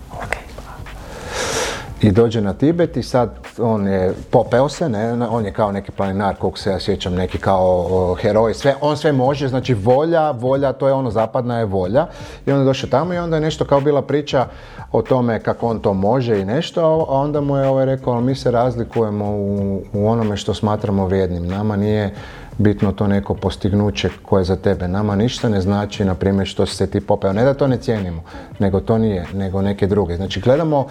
[2.02, 5.90] I dođe na Tibet i sad on je popeo se, ne, on je kao neki
[5.92, 10.72] planinar, koliko se ja sjećam, neki kao heroj, sve, on sve može, znači volja, volja,
[10.72, 12.06] to je ono, zapadna je volja.
[12.46, 14.46] I onda je došao tamo i onda je nešto kao bila priča
[14.92, 18.24] o tome kako on to može i nešto, a onda mu je ovaj rekao, ali
[18.24, 21.46] mi se razlikujemo u, u onome što smatramo vrijednim.
[21.46, 22.14] Nama nije
[22.62, 24.88] bitno to neko postignuće koje je za tebe.
[24.88, 27.32] Nama ništa ne znači, na primjer, što se ti popeo.
[27.32, 28.22] Ne da to ne cijenimo,
[28.58, 30.16] nego to nije, nego neke druge.
[30.16, 30.86] Znači, gledamo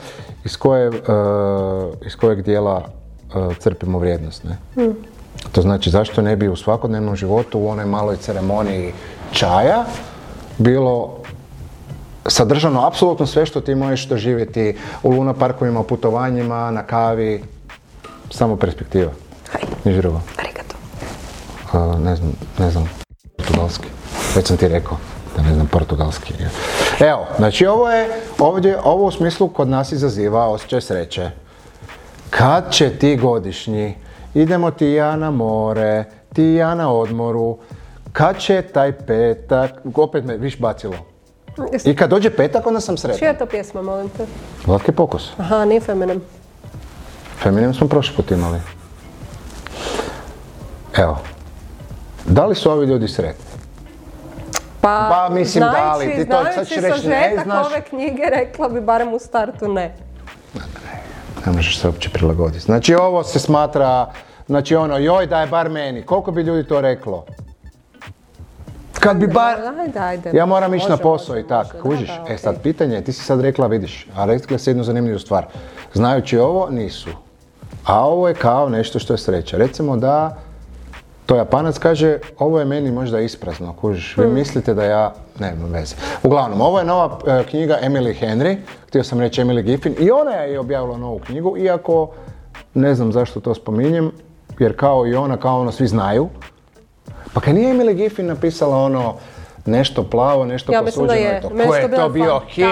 [0.45, 0.91] iz, koje, e,
[2.05, 4.43] iz kojeg dijela e, crpimo vrijednost.
[4.43, 4.57] Ne?
[5.51, 8.93] To znači, zašto ne bi u svakodnevnom životu, u onoj maloj ceremoniji
[9.31, 9.85] čaja,
[10.57, 11.17] bilo
[12.27, 17.43] sadržano apsolutno sve što ti možeš doživjeti u luna parkovima, putovanjima, na kavi,
[18.29, 19.11] samo perspektiva.
[19.85, 20.21] Niš drugo.
[21.73, 22.89] Ne znam, ne znam
[23.37, 23.87] portugalski.
[24.35, 24.97] Već sam ti rekao
[25.35, 26.33] da ne znam portugalski.
[26.99, 28.07] Evo, znači ovo je,
[28.39, 31.29] ovdje, ovo u smislu kod nas izaziva osjećaj sreće.
[32.29, 33.95] Kad će ti godišnji,
[34.33, 36.03] idemo ti ja na more,
[36.33, 37.57] ti ja na odmoru,
[38.11, 40.95] kad će taj petak, opet me viš bacilo.
[41.85, 43.19] I kad dođe petak, onda sam sretan.
[43.19, 44.25] Čija je to pjesma, molim te?
[44.67, 45.31] Latki pokus.
[45.37, 46.21] Aha, nije Feminem.
[47.37, 48.59] Feminim smo prošli put imali.
[50.97, 51.17] Evo.
[52.25, 53.45] Da li su ovi ljudi sretni?
[54.81, 57.67] Pa, Pa, mislim, da li, ti to sad ćeš reći ne znaš.
[57.67, 59.95] ove knjige, rekla bi barem u startu ne.
[61.45, 62.59] Ne možeš se uopće prilagoditi.
[62.59, 64.11] Znači ovo se smatra,
[64.47, 66.01] znači ono, joj da je bar meni.
[66.05, 67.25] Koliko bi ljudi to reklo?
[68.99, 69.55] Kad bi bar...
[69.79, 70.31] Ajde, ajde.
[70.33, 72.09] Ja moram ići na posao može, i tak, može, kužiš?
[72.09, 74.83] da, da, E sad pitanje je, ti si sad rekla, vidiš, a rekla si jednu
[74.83, 75.45] zanimljivu stvar.
[75.93, 77.09] Znajući ovo, nisu.
[77.85, 79.57] A ovo je kao nešto što je sreća.
[79.57, 80.37] Recimo da
[81.31, 85.95] to Japanac kaže, ovo je meni možda isprazno, kužiš, vi mislite da ja, nema veze.
[86.23, 88.57] Uglavnom, ovo je nova e, knjiga Emily Henry,
[88.87, 92.09] htio sam reći Emily Giffin, i ona je objavila novu knjigu, iako
[92.73, 94.11] ne znam zašto to spominjem,
[94.59, 96.29] jer kao i ona, kao ono, svi znaju.
[97.33, 99.15] Pa kad nije Emily Giffin napisala ono,
[99.65, 101.41] nešto plavo, nešto Ja posuđeno, je.
[101.41, 102.65] to, ko je to bio hit?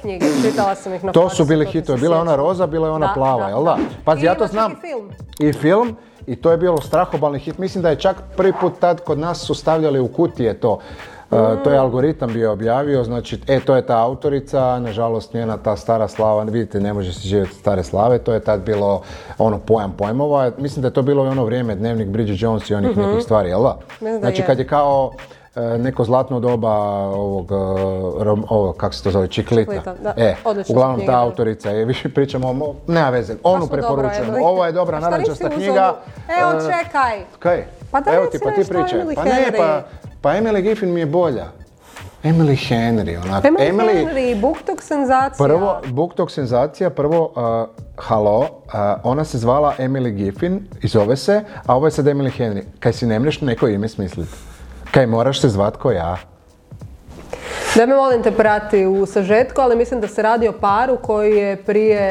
[0.00, 0.26] knjige.
[0.42, 2.92] Čitala sam ih na To su bili to hitovi, bila je ona roza, bila je
[2.92, 3.78] ona Da, plava, da, jel da?
[4.04, 4.72] Pazi, I ja to znam.
[4.72, 5.10] i film.
[5.40, 5.96] I film,
[6.26, 7.58] i to je bilo strahobalni hit.
[7.58, 10.78] Mislim da je čak prvi put tad kod nas su stavljali u kutije to.
[11.30, 15.76] Uh, to je algoritam bio objavio, znači, e, to je ta autorica, nažalost njena ta
[15.76, 19.02] stara slava, vidite, ne može se živjeti stare slave, to je tad bilo
[19.38, 22.74] ono pojam pojmova, mislim da je to bilo i ono vrijeme, dnevnik Bridget Jones i
[22.74, 23.78] onih nekih stvari, jel da?
[24.18, 25.12] Znači, kad je kao
[25.78, 26.72] neko zlatno doba
[27.08, 27.54] ovog, e,
[28.24, 29.72] rom- ovo, kako se to zove, Čiklita.
[29.72, 30.14] Čiklita, da.
[30.16, 30.36] E,
[30.68, 31.20] uglavnom ta da.
[31.20, 34.44] autorica je, više pričamo o, nema veze, onu preporučujemo, Emily.
[34.44, 35.94] ovo je dobra narančasta knjiga.
[36.40, 37.20] Evo, e, čekaj.
[37.38, 37.64] Kaj?
[37.90, 39.00] Pa daj Evo ti, pa ti pričaj.
[39.00, 39.82] Emily Pa ne, pa,
[40.20, 41.46] pa Emily Giffin mi je bolja.
[42.24, 43.48] Emily Henry, onako.
[43.48, 45.46] Emily, Henry, BookTok senzacija.
[45.46, 51.44] Prvo, BookTok senzacija, prvo, uh, halo, uh, ona se zvala Emily Giffin i zove se,
[51.66, 52.62] a ovo je sad Emily Henry.
[52.80, 54.51] Kaj si ne mreš neko ime smisliti?
[54.92, 56.16] Kaj moraš se zvat ko ja?
[57.76, 61.36] Da me molim te prati u sažetku, ali mislim da se radi o paru koji
[61.36, 62.02] je prije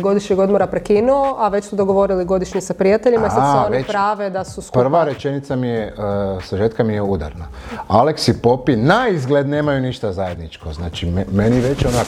[0.00, 3.86] godišnjeg odmora prekinuo, a već su dogovorili godišnji sa prijateljima i sad se oni već.
[3.86, 4.80] prave da su skupa.
[4.80, 5.94] Prva rečenica mi je,
[6.36, 7.44] uh, sažetka mi je udarna.
[7.88, 10.72] Alex i Popi na izgled nemaju ništa zajedničko.
[10.72, 12.06] Znači, me- meni već onak,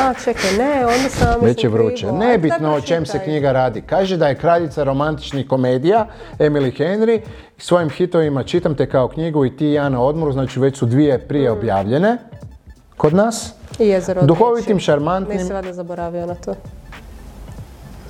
[0.00, 2.06] A, čekaj, ne, onda sam već je vruće.
[2.08, 3.80] Nebitno o čem se knjiga radi.
[3.80, 6.06] Kaže da je kraljica romantičnih komedija,
[6.38, 7.20] Emily Henry,
[7.58, 10.86] svojim hitovima čitam te kao knjigu i ti i ja na odmoru, znači već su
[10.86, 11.52] dvije prije Mm.
[11.52, 12.16] objavljene
[12.96, 13.52] kod nas.
[13.78, 16.54] I jezero Duhovitim, šarmantnim, Nisi valjda zaboravio na to.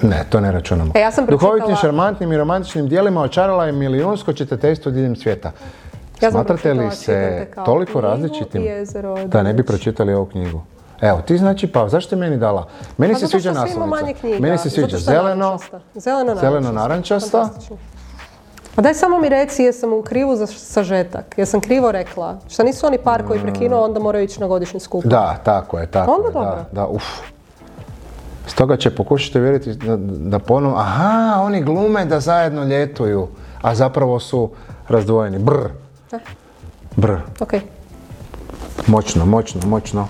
[0.03, 0.93] ne, to ne računamo.
[0.95, 5.53] E, ja sam Duhovitim, pročitala- šarmantnim i romantičnim dijelima očarala je milijunsko čitateljstvo diljem svijeta.
[6.21, 8.63] Ja Smatrate li se toliko knjigu različitim
[9.27, 10.63] da ne bi pročitali ovu knjigu?
[11.01, 12.67] Evo, ti znači, pa zašto je meni dala?
[12.97, 14.27] Meni Pa se sviđa naslovnica.
[14.41, 15.59] Meni se sviđa zeleno.
[16.41, 17.49] Zeleno narančasta.
[18.77, 21.39] Pa daj samo mi reci jesam u krivu za sažetak.
[21.39, 22.39] Jesam krivo rekla.
[22.49, 25.05] Šta nisu oni par koji prekinuo, onda moraju ići na godišnji skup.
[25.05, 26.65] Da, tako je, tako Onda je, da, dobro.
[26.73, 27.05] da, uf.
[28.47, 29.97] Stoga će pokušati uvjeriti da,
[30.31, 33.29] da ponovno, aha, oni glume da zajedno ljetuju,
[33.63, 34.51] a zapravo su
[34.89, 35.39] razdvojeni.
[35.39, 35.69] Brr.
[36.13, 36.19] Eh.
[36.97, 37.19] Brr.
[37.41, 37.53] Ok.
[38.87, 40.09] Moćno, moćno, moćno.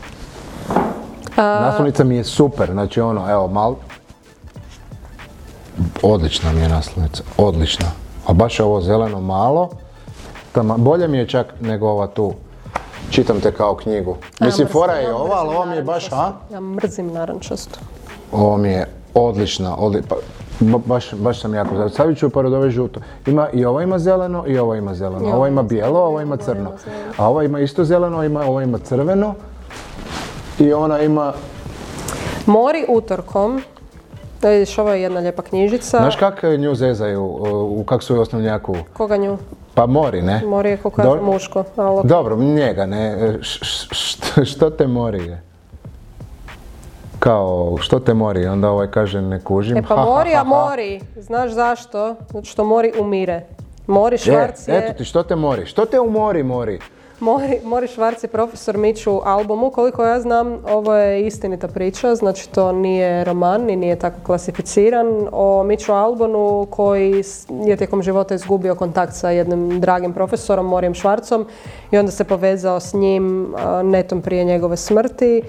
[1.36, 3.74] Naslovnica mi je super, znači ono, evo, mal...
[6.02, 7.86] Odlična mi je naslovnica, odlična.
[8.26, 9.68] A baš je ovo zeleno malo,
[10.52, 12.32] tama, bolje mi je čak nego ova tu.
[13.10, 14.16] Čitam te kao knjigu.
[14.40, 16.32] Mislim, mrzim, fora je ja ova, ali ovo mi je baš, a?
[16.52, 17.78] Ja mrzim narančastu.
[18.32, 20.14] Ovo mi je odlična, odli- pa,
[20.60, 21.90] ba- baš, baš sam jako zadovoljan.
[21.90, 23.00] Stavit ću pored ove žuto.
[23.26, 25.34] Ima, I ovo ima zeleno i ovo ima zeleno.
[25.34, 26.70] Ovo ima bijelo, ovo ima crno.
[27.16, 29.34] A ovo ima isto zeleno, ima, ovo ima crveno.
[30.58, 31.32] I ona ima,
[32.46, 33.62] Mori utorkom.
[34.42, 35.98] Da vidiš, ovo je jedna lijepa knjižica.
[35.98, 37.22] znaš kak nju zezaju,
[37.70, 38.76] u, kak su je osnovnjaku?
[38.92, 39.38] Koga nju?
[39.74, 40.42] Pa mori, ne?
[40.46, 41.22] Mori je kako Dobro.
[41.22, 41.64] muško.
[41.76, 42.04] ali ok.
[42.04, 43.16] Dobro, njega, ne.
[43.40, 45.42] Š- š- št- što te mori je?
[47.18, 48.46] Kao, što te mori?
[48.46, 49.76] Onda ovaj kaže, ne kužim.
[49.76, 51.00] E pa ha, mori, ha, a mori.
[51.16, 52.14] Znaš zašto?
[52.26, 53.46] Zato što mori umire.
[53.86, 54.78] Mori E, Švarc je...
[54.78, 55.66] eto ti, što te mori?
[55.66, 56.78] Što te umori, mori?
[57.20, 59.70] Mori, Mori Švarc je profesor Miću albumu.
[59.70, 65.28] Koliko ja znam, ovo je istinita priča, znači to nije roman i nije tako klasificiran.
[65.32, 67.24] O Miću Albonu koji
[67.66, 71.46] je tijekom života izgubio kontakt sa jednim dragim profesorom, Morijem Švarcom,
[71.90, 73.54] i onda se povezao s njim
[73.84, 75.42] netom prije njegove smrti.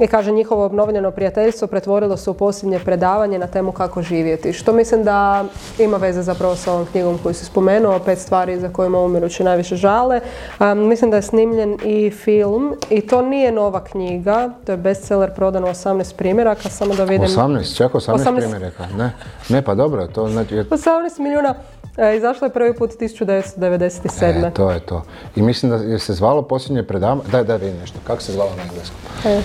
[0.00, 4.52] I kaže, njihovo obnovljeno prijateljstvo pretvorilo se u posljednje predavanje na temu kako živjeti.
[4.52, 5.44] Što mislim da
[5.78, 9.76] ima veze zapravo sa ovom knjigom koju si spomenuo, pet stvari za kojima umirući najviše
[9.76, 10.20] žale.
[10.60, 15.34] Um, mislim da je snimljen i film i to nije nova knjiga, to je bestseller
[15.34, 17.28] prodan u 18 primjeraka, samo da vidim.
[17.28, 18.36] 18, čak 18, 18.
[18.36, 19.12] primjeraka, ne?
[19.48, 20.54] Ne, pa dobro, to znači...
[20.54, 21.54] 18 milijuna.
[21.98, 24.46] E, izašlo je prvi put 1997.
[24.46, 25.02] E, to je to.
[25.36, 27.22] I mislim da se zvalo posljednje predavanje...
[27.32, 27.98] Daj, daj, vidim nešto.
[28.06, 28.98] Kako se zvalo na engleskom?
[29.24, 29.40] E,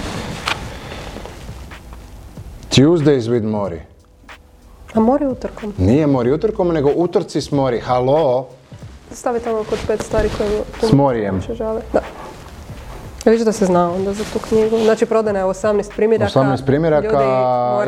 [2.76, 3.82] Tuesdays with Mori.
[4.94, 5.74] a mori utorkom.
[5.78, 7.80] Nije Mori utorkom, nego utorci s Mori.
[7.80, 8.48] Halo?
[9.12, 11.42] Stavi tamo kod pet stvari koje mi S Morijem.
[11.54, 11.82] žale.
[11.94, 12.00] Da.
[13.26, 14.78] Ja vidiš da se zna onda za tu knjigu.
[14.78, 16.40] Znači prodana je u 18 primjeraka.
[16.40, 17.20] 18 primjeraka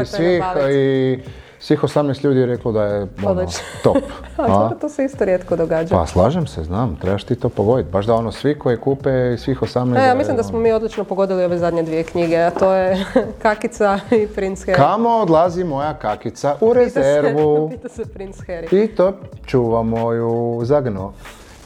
[0.01, 1.19] i svih, i
[1.65, 3.45] svih 18 ljudi je reklo da je ono,
[3.83, 3.97] top.
[4.37, 5.95] A, to se isto rijetko događa.
[5.95, 7.89] Pa slažem se, znam, trebaš ti to pogoditi.
[7.91, 9.97] Baš da ono svi koji kupe i svih 18...
[9.97, 12.73] E, ja mislim da ono- smo mi odlično pogodili ove zadnje dvije knjige, a to
[12.73, 13.05] je
[13.43, 14.75] Kakica i Prince Harry.
[14.75, 18.83] Kamo odlazi moja kakica u Pita se- rezervu Pita se Prince Harry.
[18.83, 19.13] i to
[19.45, 21.13] čuvamo ju zagno.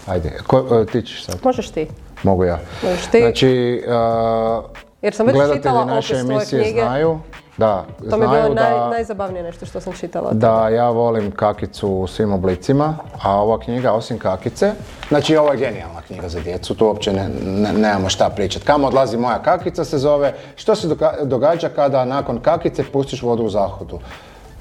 [0.05, 1.87] Ajde, ko, e, ti ćeš sad, Možeš ti.
[2.23, 2.59] mogu ja.
[2.83, 3.19] Možeš ti.
[3.19, 4.63] Znači, uh,
[5.01, 6.81] Jer sam već čitala naše opis knjige.
[6.81, 7.19] znaju,
[7.59, 10.31] da, To mi je bilo naj, da, najzabavnije nešto što sam čitala.
[10.33, 14.71] da ja volim kakicu u svim oblicima, a ova knjiga osim kakice,
[15.09, 18.65] znači ovo je genijalna knjiga za djecu, tu uopće ne, ne- nemamo šta pričati.
[18.65, 23.43] Kamo odlazi moja kakica se zove, što se doga- događa kada nakon kakice pustiš vodu
[23.43, 23.99] u zahodu?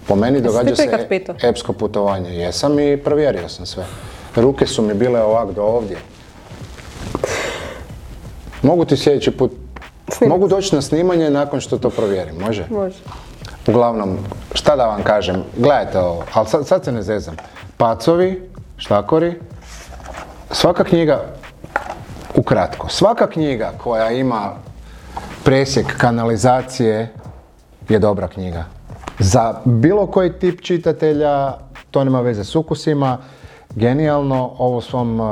[0.09, 1.07] Po meni događa se
[1.43, 2.31] epsko putovanje.
[2.31, 3.85] Jesam i provjerio sam sve.
[4.37, 5.97] Ruke su mi bile ovak do ovdje.
[8.63, 9.53] Mogu ti sljedeći put,
[10.29, 12.67] mogu doći na snimanje nakon što to provjerim, može?
[12.71, 12.97] Može.
[13.67, 14.19] Uglavnom,
[14.55, 17.37] šta da vam kažem, gledajte ovo, ali sad, sad se ne zezam.
[17.77, 19.35] Pacovi, štakori,
[20.51, 21.21] svaka knjiga
[22.35, 24.53] ukratko, svaka knjiga koja ima
[25.45, 27.13] presjek kanalizacije
[27.89, 28.65] je dobra knjiga.
[29.19, 31.53] Za bilo koji tip čitatelja,
[31.91, 33.19] to nema veze s ukusima,
[33.75, 35.27] genijalno, ovo svom uh,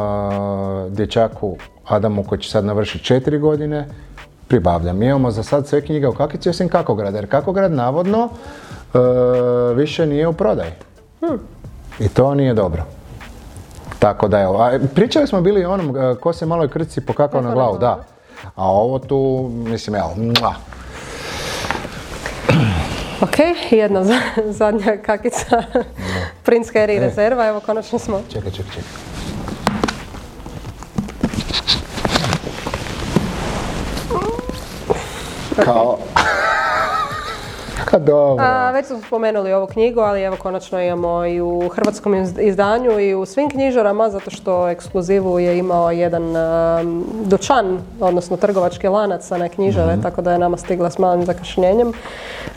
[0.92, 3.88] dječaku Adamu koji će sad navršiti četiri godine,
[4.48, 4.96] pribavljam.
[4.98, 9.00] Mi imamo za sad sve knjige u kakici osim Kakograda, jer Kakograd navodno uh,
[9.76, 10.70] više nije u prodaji.
[11.98, 12.82] I to nije dobro.
[13.98, 17.40] Tako da evo, a pričali smo bili o onom uh, ko se maloj krci pokakao
[17.40, 18.04] na glavu, da.
[18.54, 20.54] A ovo tu, mislim, evo, mua.
[23.20, 23.38] Ok,
[23.70, 24.20] jedna za-
[24.50, 25.62] zadnja kakica.
[26.44, 28.20] Prince Harry rezerva, evo konačno smo.
[28.32, 29.15] Čekaj, čekaj, čekaj.
[35.64, 35.98] Kao...
[37.84, 38.44] Ka dobro.
[38.44, 43.00] A, već smo spomenuli ovu knjigu, ali evo konačno imamo i u hrvatskom iz- izdanju
[43.00, 49.32] i u svim knjižarama, zato što ekskluzivu je imao jedan um, dućan, odnosno trgovački lanac,
[49.32, 51.92] a ne knjižare, tako da je nama stigla s malim zakašnjenjem.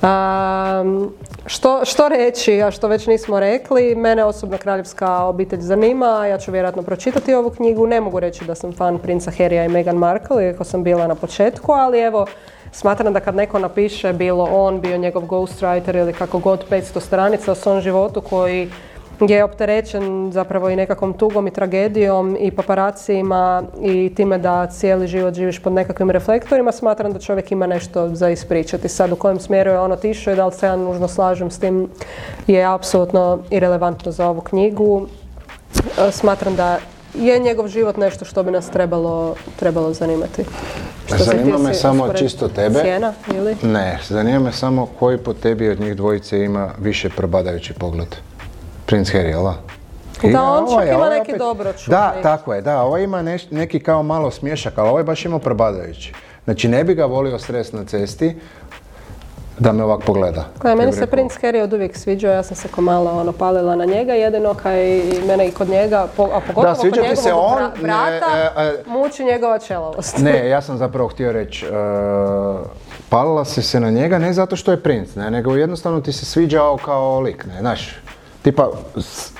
[0.01, 1.13] Um,
[1.45, 6.51] što, što reći, a što već nismo rekli, mene osobno kraljevska obitelj zanima, ja ću
[6.51, 10.45] vjerojatno pročitati ovu knjigu, ne mogu reći da sam fan princa Harrya i Meghan Markle,
[10.45, 12.25] iako sam bila na početku, ali evo,
[12.71, 17.51] Smatram da kad neko napiše, bilo on, bio njegov ghostwriter ili kako god 500 stranica
[17.51, 18.69] o svom životu koji
[19.27, 25.33] je opterećen zapravo i nekakvom tugom i tragedijom i paparacima i time da cijeli život
[25.33, 28.89] živiš pod nekakvim reflektorima, smatram da čovjek ima nešto za ispričati.
[28.89, 31.59] Sad u kojem smjeru je on otišao i da li se ja nužno slažem s
[31.59, 31.89] tim
[32.47, 35.07] je apsolutno irelevantno za ovu knjigu.
[36.07, 36.77] E, Smatram da
[37.19, 40.43] je njegov život nešto što bi nas trebalo, trebalo zanimati.
[41.05, 42.79] Što Zanima me samo čisto tebe.
[42.81, 43.55] Cijena ili?
[43.63, 48.15] Ne, zanima me samo koji po tebi od njih dvojice ima više probadajući pogled.
[48.85, 49.55] Prince Harry, jel da?
[50.23, 51.91] Da, on čak ovaj- ima ovaj neki opet- dobročudni.
[51.91, 55.39] Da, tako je, da, ovaj ima neš- neki kao malo smješak, ali ovaj baš ima
[55.39, 56.13] probadajući.
[56.43, 58.35] Znači ne bi ga volio stres na cesti
[59.59, 60.45] da me ovak pogleda.
[60.59, 63.75] Kaj, meni se Prince Harry od uvijek sviđao, ja sam se ko malo ono, palila
[63.75, 67.15] na njega, jedino kaj i mene i kod njega, po- a pogotovo Da, kod ti
[67.15, 68.83] se njegovog on, brata, ne, e, e.
[68.87, 70.17] muči njegova čelavost.
[70.17, 71.69] Ne, ja sam zapravo htio reći, e,
[73.09, 76.25] palila si se na njega ne zato što je princ, ne, nego jednostavno ti se
[76.25, 77.95] sviđao kao lik, ne, znaš,
[78.41, 79.31] tipa, s-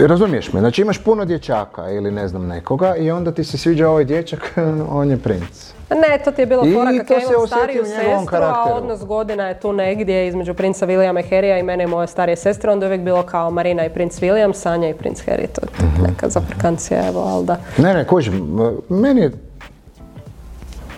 [0.00, 3.88] razumiješ me, znači imaš puno dječaka ili ne znam nekoga i onda ti se sviđa
[3.88, 4.52] ovaj dječak,
[4.90, 5.72] on je princ.
[5.90, 7.14] Ne, to ti je bilo imam osjeti
[7.46, 11.84] stariju sestru, a odnos godina je tu negdje između princa Williama i Harrya i mene
[11.84, 14.94] i moje starije sestre, onda je uvijek bilo kao Marina i princ William, Sanja i
[14.94, 16.02] princ Harry, to je Mhm.
[16.02, 17.56] neka zaprkancija, evo, ali da.
[17.78, 19.30] Ne, ne, kužim, m- meni je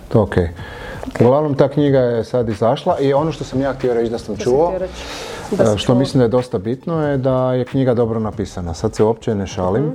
[0.09, 0.49] to okej.
[1.19, 4.37] Uglavnom ta knjiga je sad izašla i ono što sam ja htio reći da sam
[4.37, 4.73] čuo?
[5.51, 5.95] Da si što čuo.
[5.95, 8.73] mislim da je dosta bitno je da je knjiga dobro napisana.
[8.73, 9.83] Sad se uopće ne šalim.
[9.83, 9.93] Mhm.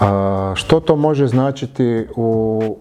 [0.00, 2.76] A, što to može značiti u...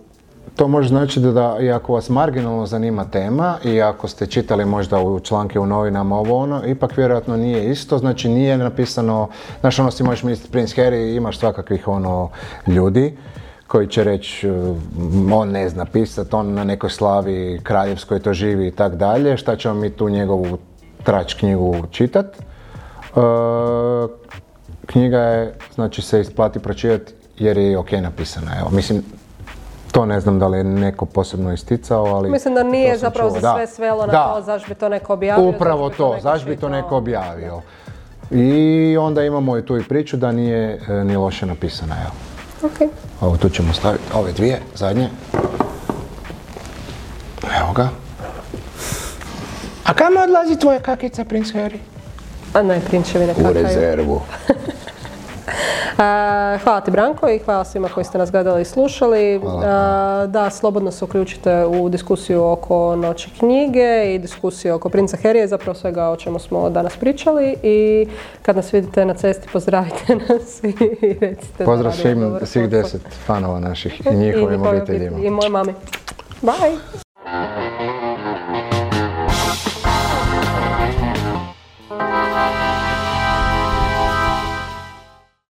[0.59, 4.99] To može značiti da i ako vas marginalno zanima tema i ako ste čitali možda
[4.99, 9.29] u članke u novinama ovo ono, ipak vjerojatno nije isto, znači nije napisano,
[9.59, 12.29] znaš ono si možeš misliti Prince Harry, imaš svakakvih ono
[12.67, 13.17] ljudi
[13.67, 14.49] koji će reći
[15.33, 19.55] on ne zna pisat, on na nekoj slavi kraljevskoj to živi i tak dalje, šta
[19.55, 20.57] ćemo mi tu njegovu
[21.03, 22.25] trač knjigu čitat.
[23.15, 23.21] Uh,
[24.85, 28.51] knjiga je, znači se isplati pročitati jer je ok napisana.
[28.59, 29.03] Evo, mislim,
[29.91, 32.29] to ne znam da li je neko posebno isticao, ali...
[32.29, 33.39] Mislim da nije zapravo čuo.
[33.39, 34.33] za sve svelo na Da.
[34.35, 35.49] to zašto bi to neko objavio.
[35.49, 37.61] Upravo to, zašto bi to neko objavio.
[38.31, 41.95] I onda imamo i tu i priču da nije e, ni loše napisana.
[42.01, 42.11] Evo.
[42.63, 42.89] Ok.
[43.21, 45.09] Ovo tu ćemo staviti, ove dvije, zadnje.
[47.61, 47.89] Evo ga.
[49.83, 51.77] A kamo odlazi tvoja kakica, princ Harry?
[52.53, 53.53] A ne, prinčevine kakaju.
[53.53, 54.21] rezervu.
[55.97, 59.41] A, Hvala ti Branko i hvala svima koji ste nas gledali i slušali.
[59.45, 65.47] A, Da, slobodno se uključite u diskusiju oko Noći knjige i diskusiju oko Princa Harrya,
[65.47, 68.07] zapravo svega o čemu smo danas pričali i
[68.41, 70.73] kad nas vidite na cesti pozdravite nas i
[71.21, 75.15] recite da Pozdrav radimo svim, svih deset fanova naših i I njihovim obiteljima.
[75.17, 75.73] obitelji I moje mami.
[76.41, 77.68] Bye!